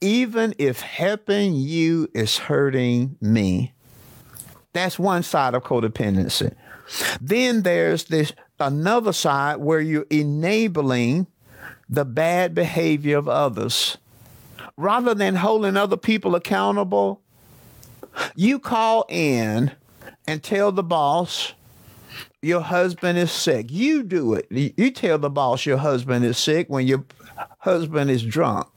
Even 0.00 0.54
if 0.58 0.80
helping 0.80 1.54
you 1.54 2.08
is 2.14 2.38
hurting 2.38 3.16
me, 3.20 3.74
that's 4.78 4.98
one 4.98 5.22
side 5.22 5.54
of 5.54 5.64
codependency. 5.64 6.54
Then 7.20 7.62
there's 7.62 8.04
this 8.04 8.32
another 8.58 9.12
side 9.12 9.56
where 9.56 9.80
you're 9.80 10.06
enabling 10.10 11.26
the 11.88 12.04
bad 12.04 12.54
behavior 12.54 13.18
of 13.18 13.28
others. 13.28 13.98
Rather 14.76 15.14
than 15.14 15.36
holding 15.36 15.76
other 15.76 15.96
people 15.96 16.34
accountable, 16.34 17.20
you 18.36 18.58
call 18.58 19.04
in 19.08 19.72
and 20.26 20.42
tell 20.42 20.72
the 20.72 20.82
boss 20.82 21.54
your 22.40 22.60
husband 22.60 23.18
is 23.18 23.32
sick. 23.32 23.66
You 23.70 24.02
do 24.02 24.34
it. 24.34 24.46
You 24.50 24.90
tell 24.90 25.18
the 25.18 25.30
boss 25.30 25.66
your 25.66 25.78
husband 25.78 26.24
is 26.24 26.38
sick 26.38 26.68
when 26.68 26.86
your 26.86 27.04
husband 27.58 28.10
is 28.10 28.22
drunk. 28.22 28.68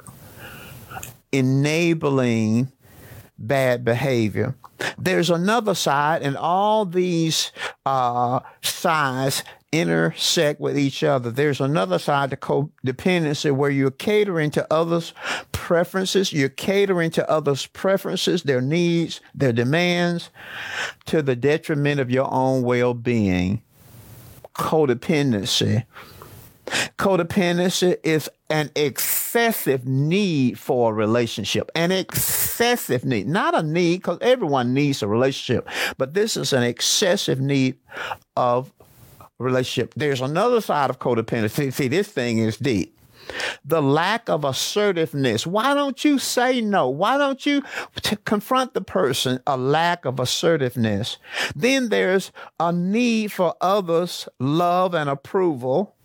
Enabling 1.31 2.71
bad 3.47 3.83
behavior. 3.83 4.55
There's 4.97 5.29
another 5.29 5.75
side, 5.75 6.21
and 6.21 6.35
all 6.35 6.85
these 6.85 7.51
uh, 7.85 8.39
sides 8.61 9.43
intersect 9.71 10.59
with 10.59 10.77
each 10.77 11.03
other. 11.03 11.31
There's 11.31 11.61
another 11.61 11.97
side 11.99 12.31
to 12.31 12.35
codependency 12.35 13.51
where 13.55 13.69
you're 13.69 13.91
catering 13.91 14.51
to 14.51 14.73
others' 14.73 15.13
preferences, 15.51 16.33
you're 16.33 16.49
catering 16.49 17.11
to 17.11 17.29
others' 17.29 17.67
preferences, 17.67 18.43
their 18.43 18.61
needs, 18.61 19.21
their 19.33 19.53
demands, 19.53 20.29
to 21.05 21.21
the 21.21 21.35
detriment 21.35 21.99
of 21.99 22.09
your 22.09 22.31
own 22.31 22.63
well 22.63 22.93
being. 22.93 23.61
Codependency 24.55 25.85
Codependency 26.97 27.97
is 28.03 28.29
an 28.49 28.69
excessive 28.75 29.85
need 29.85 30.57
for 30.57 30.91
a 30.91 30.93
relationship, 30.93 31.69
an 31.75 31.91
excessive 31.91 32.40
need, 33.03 33.27
not 33.27 33.57
a 33.57 33.63
need 33.63 33.97
because 33.97 34.17
everyone 34.21 34.73
needs 34.73 35.01
a 35.01 35.07
relationship, 35.07 35.67
but 35.97 36.13
this 36.13 36.37
is 36.37 36.53
an 36.53 36.63
excessive 36.63 37.39
need 37.39 37.77
of 38.35 38.71
relationship. 39.39 39.93
There's 39.95 40.21
another 40.21 40.61
side 40.61 40.89
of 40.89 40.99
codependency. 40.99 41.73
See, 41.73 41.87
this 41.87 42.07
thing 42.07 42.37
is 42.37 42.57
deep. 42.57 42.97
The 43.63 43.81
lack 43.81 44.29
of 44.29 44.43
assertiveness. 44.43 45.45
Why 45.45 45.73
don't 45.73 46.03
you 46.03 46.19
say 46.19 46.59
no? 46.59 46.89
Why 46.89 47.17
don't 47.17 47.45
you 47.45 47.61
t- 48.01 48.17
confront 48.25 48.73
the 48.73 48.81
person? 48.81 49.39
A 49.47 49.55
lack 49.57 50.05
of 50.05 50.19
assertiveness. 50.19 51.17
Then 51.55 51.89
there's 51.89 52.31
a 52.59 52.71
need 52.71 53.31
for 53.31 53.55
others' 53.61 54.27
love 54.39 54.93
and 54.95 55.09
approval 55.09 55.95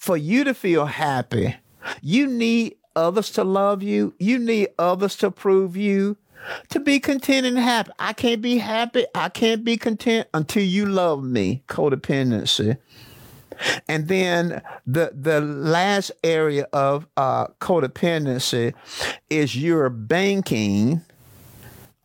for 0.00 0.16
you 0.16 0.44
to 0.44 0.54
feel 0.54 0.86
happy, 0.86 1.54
you 2.00 2.26
need 2.26 2.76
others 2.96 3.30
to 3.32 3.44
love 3.44 3.82
you. 3.82 4.14
You 4.18 4.38
need 4.38 4.68
others 4.78 5.16
to 5.16 5.30
prove 5.30 5.76
you 5.76 6.16
to 6.70 6.80
be 6.80 7.00
content 7.00 7.46
and 7.46 7.58
happy. 7.58 7.90
I 7.98 8.12
can't 8.12 8.40
be 8.40 8.58
happy. 8.58 9.06
I 9.14 9.28
can't 9.28 9.64
be 9.64 9.76
content 9.76 10.28
until 10.32 10.62
you 10.62 10.86
love 10.86 11.22
me. 11.22 11.62
Codependency. 11.68 12.78
And 13.88 14.08
then 14.08 14.62
the 14.86 15.12
the 15.14 15.40
last 15.40 16.12
area 16.24 16.66
of 16.72 17.06
uh, 17.16 17.48
codependency 17.60 18.72
is 19.28 19.54
you're 19.54 19.90
banking 19.90 21.02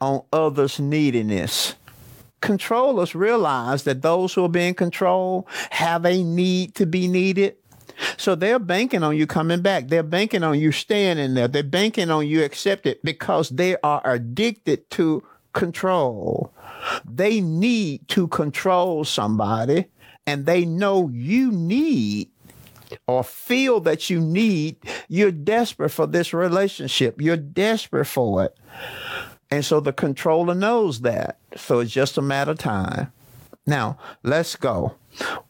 on 0.02 0.24
others' 0.34 0.80
neediness 0.80 1.76
controllers 2.46 3.16
realize 3.16 3.84
that 3.84 4.04
those 4.04 4.34
who 4.34 4.46
are 4.46 4.50
being 4.50 4.76
controlled 4.76 5.46
have 5.72 6.06
a 6.06 6.24
need 6.24 6.76
to 6.76 6.86
be 6.86 7.08
needed. 7.08 7.56
So 8.18 8.36
they're 8.36 8.60
banking 8.60 9.04
on 9.04 9.16
you 9.16 9.28
coming 9.28 9.62
back. 9.62 9.88
They're 9.88 10.04
banking 10.04 10.44
on 10.44 10.60
you 10.60 10.72
staying 10.72 11.18
in 11.18 11.34
there. 11.34 11.48
They're 11.48 11.64
banking 11.64 12.10
on 12.10 12.28
you 12.28 12.44
accept 12.44 12.86
it 12.86 13.04
because 13.04 13.50
they 13.50 13.78
are 13.84 14.02
addicted 14.06 14.90
to 14.92 15.24
control. 15.54 16.54
They 17.06 17.42
need 17.42 18.08
to 18.10 18.28
control 18.28 19.06
somebody 19.06 19.86
and 20.28 20.46
they 20.46 20.66
know 20.66 21.10
you 21.10 21.52
need 21.52 22.30
or 23.08 23.24
feel 23.24 23.80
that 23.82 24.10
you 24.10 24.20
need, 24.20 24.78
you're 25.08 25.32
desperate 25.32 25.90
for 25.90 26.08
this 26.08 26.34
relationship. 26.34 27.20
You're 27.22 27.38
desperate 27.38 28.06
for 28.06 28.46
it. 28.46 28.58
And 29.52 29.64
so 29.64 29.80
the 29.80 29.94
controller 29.94 30.56
knows 30.56 31.02
that. 31.02 31.38
So 31.56 31.80
it's 31.80 31.92
just 31.92 32.18
a 32.18 32.22
matter 32.22 32.52
of 32.52 32.60
time. 32.60 33.12
Now, 33.66 33.98
let's 34.24 34.56
go. 34.56 34.96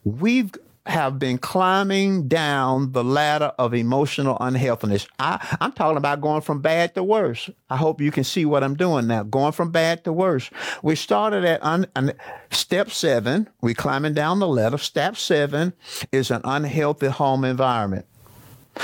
We've 0.04 0.52
have 0.86 1.18
been 1.18 1.38
climbing 1.38 2.28
down 2.28 2.92
the 2.92 3.04
ladder 3.04 3.52
of 3.58 3.74
emotional 3.74 4.38
unhealthiness. 4.40 5.08
I, 5.18 5.58
I'm 5.60 5.72
talking 5.72 5.98
about 5.98 6.22
going 6.22 6.42
from 6.42 6.62
bad 6.62 6.94
to 6.96 7.04
worse. 7.04 7.50
I 7.70 7.78
hope 7.78 8.02
you 8.02 8.12
can 8.12 8.24
see 8.24 8.46
what 8.46 8.64
I'm 8.64 8.76
doing 8.76 9.08
now. 9.08 9.24
Going 9.24 9.52
from 9.52 9.72
bad 9.72 10.04
to 10.04 10.14
worse. 10.14 10.52
We 10.84 10.96
started 10.96 11.44
at 11.44 11.64
un, 11.64 11.88
un, 11.96 12.14
step 12.52 12.92
seven. 12.92 13.50
We 13.62 13.74
climbing 13.74 14.14
down 14.14 14.40
the 14.40 14.48
ladder. 14.48 14.78
Step 14.78 15.18
seven 15.18 15.74
is 16.12 16.30
an 16.30 16.42
unhealthy 16.44 17.08
home 17.08 17.44
environment. 17.44 18.06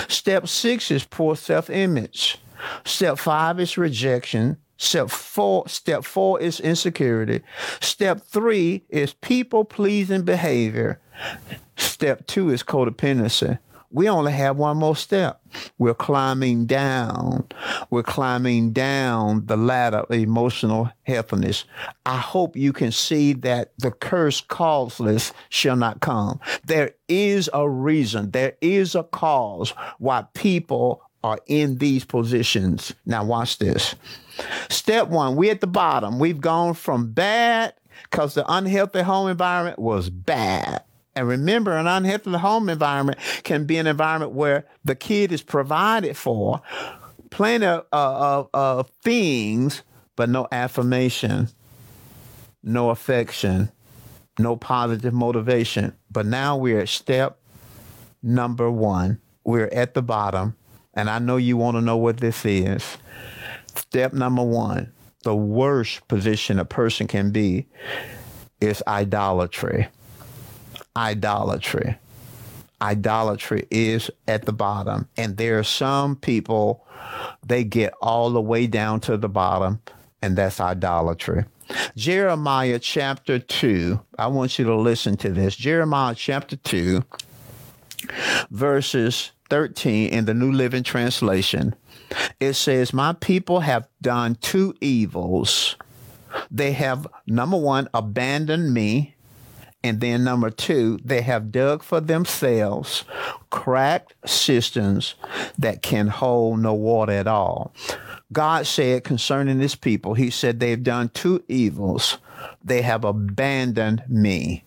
Step 0.08 0.48
six 0.48 0.90
is 0.90 1.04
poor 1.04 1.36
self-image. 1.36 2.40
Step 2.86 3.20
five 3.20 3.60
is 3.60 3.78
rejection. 3.78 4.58
Step 4.82 5.12
four, 5.12 5.68
step 5.68 6.04
four 6.04 6.42
is 6.42 6.60
insecurity. 6.60 7.42
Step 7.82 8.20
three 8.20 8.84
is 8.90 9.14
people 9.14 9.64
pleasing 9.64 10.24
behavior. 10.24 11.00
Step 11.78 12.26
two 12.26 12.50
is 12.50 12.64
codependency. 12.64 13.60
We 13.92 14.10
only 14.10 14.32
have 14.32 14.58
one 14.58 14.78
more 14.78 14.96
step. 14.96 15.40
We're 15.78 15.94
climbing 15.94 16.66
down. 16.66 17.48
We're 17.92 18.02
climbing 18.02 18.72
down 18.72 19.46
the 19.46 19.56
ladder 19.56 19.98
of 19.98 20.16
emotional 20.16 20.90
healthiness. 21.04 21.66
I 22.08 22.18
hope 22.18 22.56
you 22.56 22.74
can 22.74 22.92
see 22.92 23.34
that 23.34 23.74
the 23.78 23.92
curse 23.92 24.42
causeless 24.42 25.32
shall 25.50 25.76
not 25.76 26.00
come. 26.00 26.40
There 26.66 26.96
is 27.08 27.52
a 27.54 27.70
reason, 27.70 28.32
there 28.32 28.58
is 28.62 28.96
a 28.96 29.04
cause 29.04 29.76
why 30.00 30.26
people 30.34 31.04
are 31.24 31.40
in 31.48 31.78
these 31.78 32.06
positions. 32.06 32.94
Now, 33.06 33.24
watch 33.24 33.60
this. 33.60 33.96
Step 34.70 35.08
one, 35.10 35.36
we're 35.36 35.52
at 35.52 35.62
the 35.62 35.68
bottom. 35.68 36.20
We've 36.20 36.42
gone 36.42 36.74
from 36.74 37.12
bad 37.12 37.74
because 38.10 38.34
the 38.34 38.46
unhealthy 38.52 39.02
home 39.02 39.30
environment 39.30 39.80
was 39.80 40.10
bad. 40.10 40.84
And 41.16 41.28
remember, 41.28 41.76
an 41.76 41.88
unhealthy 41.88 42.32
home 42.32 42.70
environment 42.70 43.20
can 43.44 43.66
be 43.66 43.78
an 43.78 43.88
environment 43.88 44.32
where 44.32 44.66
the 44.86 44.96
kid 44.96 45.32
is 45.32 45.42
provided 45.42 46.16
for, 46.16 46.62
plenty 47.30 47.66
of, 47.66 47.86
of, 47.92 48.50
of 48.54 48.90
things, 49.04 49.84
but 50.16 50.30
no 50.30 50.48
affirmation, 50.52 51.50
no 52.64 52.90
affection, 52.90 53.72
no 54.40 54.56
positive 54.56 55.14
motivation. 55.14 55.94
But 56.10 56.26
now 56.26 56.58
we're 56.58 56.80
at 56.80 56.90
step 56.90 57.38
number 58.24 58.72
one. 58.72 59.20
We're 59.44 59.68
at 59.68 59.94
the 59.94 60.02
bottom. 60.02 60.56
And 60.94 61.10
I 61.10 61.20
know 61.20 61.38
you 61.38 61.58
want 61.58 61.78
to 61.78 61.82
know 61.82 61.98
what 61.98 62.18
this 62.18 62.46
is. 62.46 62.98
Step 63.76 64.14
number 64.14 64.44
one 64.44 64.92
the 65.24 65.36
worst 65.36 66.08
position 66.08 66.60
a 66.60 66.66
person 66.66 67.08
can 67.08 67.32
be 67.32 67.68
is 68.60 68.82
idolatry. 68.88 69.88
Idolatry. 70.96 71.98
Idolatry 72.82 73.68
is 73.70 74.10
at 74.28 74.46
the 74.46 74.54
bottom. 74.54 75.08
And 75.18 75.38
there 75.38 75.60
are 75.60 75.64
some 75.64 76.16
people, 76.16 76.86
they 77.46 77.64
get 77.64 77.94
all 78.02 78.32
the 78.32 78.42
way 78.42 78.66
down 78.66 79.00
to 79.02 79.18
the 79.18 79.30
bottom, 79.30 79.82
and 80.22 80.36
that's 80.36 80.60
idolatry. 80.60 81.46
Jeremiah 81.96 82.80
chapter 82.80 83.38
2, 83.38 84.00
I 84.18 84.28
want 84.28 84.58
you 84.58 84.66
to 84.66 84.76
listen 84.76 85.18
to 85.18 85.30
this. 85.30 85.56
Jeremiah 85.56 86.16
chapter 86.16 86.56
2, 86.56 87.04
verses 88.50 89.32
13 89.52 90.08
in 90.14 90.24
the 90.24 90.34
New 90.34 90.50
Living 90.50 90.82
Translation, 90.82 91.76
it 92.40 92.54
says, 92.54 92.94
My 92.94 93.12
people 93.12 93.60
have 93.60 93.86
done 94.02 94.36
two 94.36 94.74
evils. 94.80 95.76
They 96.50 96.72
have, 96.72 97.06
number 97.28 97.58
one, 97.58 97.90
abandoned 97.94 98.74
me. 98.74 99.16
And 99.84 100.00
then 100.00 100.24
number 100.24 100.52
two, 100.52 101.00
they 101.04 101.22
have 101.24 101.52
dug 101.52 101.84
for 101.84 102.00
themselves 102.00 103.04
cracked 103.50 104.14
cisterns 104.26 105.16
that 105.58 105.82
can 105.82 106.08
hold 106.08 106.60
no 106.60 106.74
water 106.74 107.12
at 107.12 107.28
all. 107.28 107.74
God 108.32 108.66
said 108.66 109.04
concerning 109.04 109.60
his 109.60 109.76
people, 109.76 110.14
He 110.14 110.30
said, 110.30 110.62
they've 110.62 110.82
done 110.82 111.10
two 111.10 111.44
evils. 111.50 112.20
They 112.64 112.84
have 112.84 113.04
abandoned 113.04 114.04
me. 114.08 114.64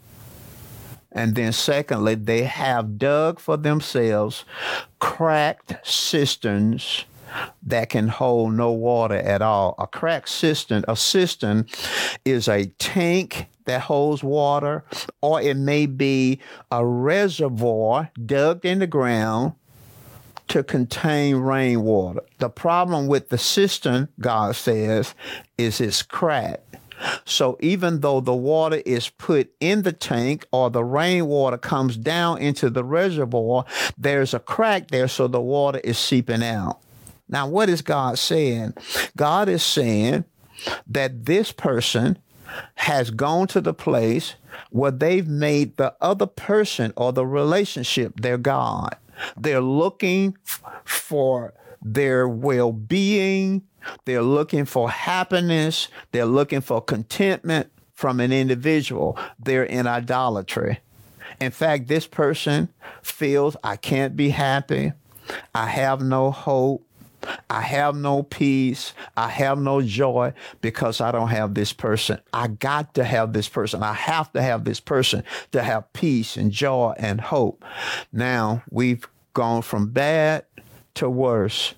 And 1.15 1.37
then, 1.37 1.53
secondly, 1.53 2.17
they 2.17 2.43
have 2.43 2.99
dug 2.99 3.39
for 3.39 3.57
themselves 3.57 4.45
cracked 4.99 5.75
cisterns 5.87 7.05
that 7.63 7.91
can 7.91 8.09
hold 8.09 8.55
no 8.55 8.73
water 8.73 9.15
at 9.15 9.43
all. 9.43 9.75
A 9.79 9.87
cracked 9.87 10.29
cistern, 10.29 10.85
a 10.89 10.97
cistern 10.97 11.67
is 12.25 12.49
a 12.49 12.67
tank 12.79 13.47
that 13.65 13.83
holds 13.83 14.23
water, 14.23 14.85
or 15.21 15.41
it 15.41 15.57
may 15.57 15.87
be 15.87 16.41
a 16.71 16.85
reservoir 16.85 18.11
dug 18.25 18.65
in 18.65 18.81
the 18.81 18.87
ground 18.87 19.55
to 20.49 20.63
contain 20.63 21.37
rainwater. 21.37 22.21
The 22.39 22.51
problem 22.51 23.07
with 23.07 23.31
the 23.31 23.39
cistern, 23.39 24.09
God 24.21 24.55
says, 24.57 25.15
is 25.57 25.81
it's 25.81 26.03
cracked. 26.03 26.64
So 27.25 27.57
even 27.61 28.01
though 28.01 28.21
the 28.21 28.35
water 28.35 28.83
is 28.87 29.09
put 29.09 29.53
in 29.61 29.83
the 29.83 29.93
tank 29.93 30.47
or 30.53 30.71
the 30.71 30.85
rainwater 30.85 31.59
comes 31.59 31.97
down 31.97 32.39
into 32.39 32.71
the 32.71 32.85
reservoir, 32.85 33.65
there's 33.99 34.35
a 34.35 34.39
crack 34.39 34.89
there, 34.89 35.09
so 35.09 35.27
the 35.27 35.41
water 35.41 35.81
is 35.85 35.99
seeping 35.99 36.43
out. 36.43 36.81
Now, 37.29 37.49
what 37.49 37.69
is 37.69 37.83
God 37.83 38.19
saying? 38.19 38.75
God 39.17 39.49
is 39.49 39.63
saying 39.63 40.25
that 40.87 41.25
this 41.25 41.53
person 41.53 42.19
has 42.77 43.11
gone 43.11 43.47
to 43.49 43.61
the 43.61 43.75
place 43.75 44.35
where 44.71 44.91
they've 44.91 45.27
made 45.27 45.77
the 45.77 45.95
other 46.01 46.27
person 46.27 46.93
or 46.97 47.13
the 47.13 47.27
relationship 47.27 48.21
their 48.21 48.39
God. 48.39 48.97
They're 49.37 49.61
looking 49.61 50.37
for 50.85 51.55
their 51.85 52.27
well 52.27 52.73
being, 52.73 53.63
they're 54.05 54.23
looking 54.23 54.65
for 54.65 54.91
happiness. 54.91 55.89
They're 56.13 56.25
looking 56.25 56.63
for 56.63 56.81
contentment 56.81 57.71
from 57.93 58.21
an 58.21 58.33
individual. 58.33 59.19
They're 59.39 59.65
in 59.65 59.87
idolatry. 59.87 60.81
In 61.41 61.51
fact, 61.51 61.89
this 61.89 62.07
person 62.07 62.69
feels 63.03 63.57
I 63.63 63.77
can't 63.77 64.17
be 64.17 64.31
happy. 64.31 64.93
I 65.55 65.67
have 65.67 66.01
no 66.01 66.31
hope. 66.31 66.87
I 67.49 67.63
have 67.63 67.97
no 67.97 68.23
peace. 68.23 68.93
I 69.17 69.29
have 69.29 69.59
no 69.59 69.81
joy 69.81 70.35
because 70.61 71.01
I 71.01 71.11
don't 71.11 71.29
have 71.29 71.55
this 71.55 71.73
person. 71.73 72.21
I 72.33 72.49
got 72.49 72.95
to 72.95 73.05
have 73.05 73.33
this 73.33 73.49
person. 73.49 73.83
I 73.83 73.95
have 73.95 74.33
to 74.35 74.43
have 74.43 74.65
this 74.65 74.81
person 74.81 75.25
to 75.53 75.63
have 75.63 75.91
peace 75.95 76.37
and 76.37 76.51
joy 76.53 76.95
and 76.99 77.21
hope. 77.21 77.65
Now 78.13 78.63
we've 78.71 79.09
gone 79.33 79.63
from 79.63 79.91
bad 79.91 80.45
to 80.95 81.11
worse 81.11 81.75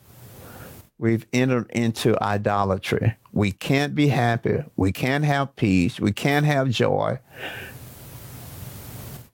we've 0.98 1.26
entered 1.33 1.70
into 1.70 2.20
idolatry. 2.22 3.16
We 3.33 3.52
can't 3.52 3.94
be 3.94 4.09
happy. 4.09 4.64
We 4.76 4.92
can't 4.92 5.24
have 5.24 5.55
peace. 5.57 6.00
We 6.00 6.12
can't 6.12 6.46
have 6.46 6.70
joy 6.70 7.18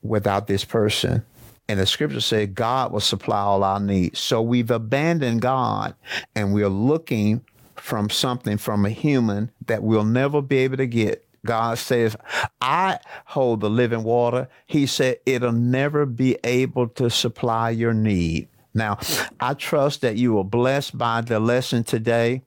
without 0.03 0.47
this 0.47 0.65
person. 0.65 1.25
And 1.69 1.79
the 1.79 1.87
scripture 1.87 2.21
said 2.21 2.55
God 2.55 2.93
will 2.93 3.01
supply 3.01 3.39
all 3.39 3.63
our 3.63 3.81
needs. 3.81 4.19
So 4.19 4.43
we've 4.43 4.71
abandoned 4.71 5.41
God 5.41 5.95
and 6.35 6.53
we're 6.53 6.69
looking 6.69 7.45
from 7.77 8.11
something 8.11 8.59
from 8.59 8.85
a 8.85 8.91
human 8.91 9.51
that 9.67 9.83
we'll 9.83 10.05
never 10.05 10.43
be 10.43 10.59
able 10.59 10.77
to 10.79 10.87
get. 10.87 11.27
God 11.45 11.79
says, 11.79 12.17
I 12.61 12.99
hold 13.25 13.61
the 13.61 13.71
living 13.71 14.05
water. 14.05 14.49
He 14.67 14.87
said, 14.87 15.19
it'll 15.27 15.53
never 15.53 16.07
be 16.07 16.37
able 16.45 16.89
to 16.89 17.11
supply 17.11 17.71
your 17.71 17.95
need. 17.95 18.49
Now, 18.75 18.99
I 19.39 19.55
trust 19.55 20.01
that 20.01 20.17
you 20.17 20.35
were 20.35 20.45
blessed 20.45 20.97
by 20.97 21.21
the 21.21 21.39
lesson 21.39 21.85
today. 21.85 22.43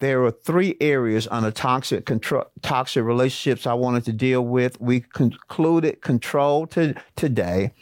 There 0.00 0.24
are 0.24 0.30
three 0.32 0.76
areas 0.80 1.26
on 1.28 1.44
the 1.44 1.52
toxic 1.52 2.04
control, 2.04 2.44
toxic 2.62 3.04
relationships 3.04 3.66
I 3.66 3.74
wanted 3.74 4.04
to 4.06 4.12
deal 4.12 4.42
with. 4.42 4.80
We 4.80 5.00
concluded 5.00 6.00
control 6.00 6.66
to, 6.68 6.94
today. 7.14 7.72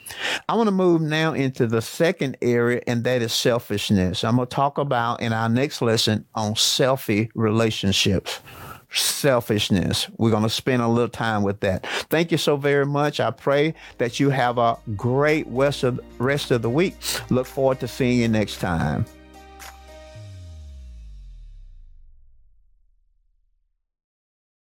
I 0.47 0.55
want 0.55 0.67
to 0.67 0.71
move 0.71 1.01
now 1.01 1.33
into 1.33 1.65
the 1.65 1.81
second 1.81 2.37
area, 2.41 2.81
and 2.85 3.03
that 3.03 3.21
is 3.21 3.33
selfishness. 3.33 4.23
I'm 4.23 4.35
going 4.35 4.47
to 4.47 4.55
talk 4.55 4.77
about 4.77 5.21
in 5.21 5.33
our 5.33 5.49
next 5.49 5.81
lesson 5.81 6.25
on 6.35 6.53
selfie 6.53 7.29
relationships 7.33 8.39
selfishness. 8.93 10.07
We're 10.17 10.31
going 10.31 10.43
to 10.43 10.49
spend 10.49 10.81
a 10.81 10.87
little 10.87 11.09
time 11.09 11.43
with 11.43 11.59
that. 11.61 11.85
Thank 12.09 12.31
you 12.31 12.37
so 12.37 12.57
very 12.57 12.85
much. 12.85 13.19
I 13.19 13.31
pray 13.31 13.73
that 13.97 14.19
you 14.19 14.29
have 14.29 14.57
a 14.57 14.77
great 14.95 15.47
rest 15.47 15.83
of, 15.83 15.99
rest 16.17 16.51
of 16.51 16.61
the 16.61 16.69
week. 16.69 16.95
Look 17.29 17.47
forward 17.47 17.79
to 17.81 17.87
seeing 17.87 18.19
you 18.19 18.27
next 18.27 18.57
time. 18.57 19.05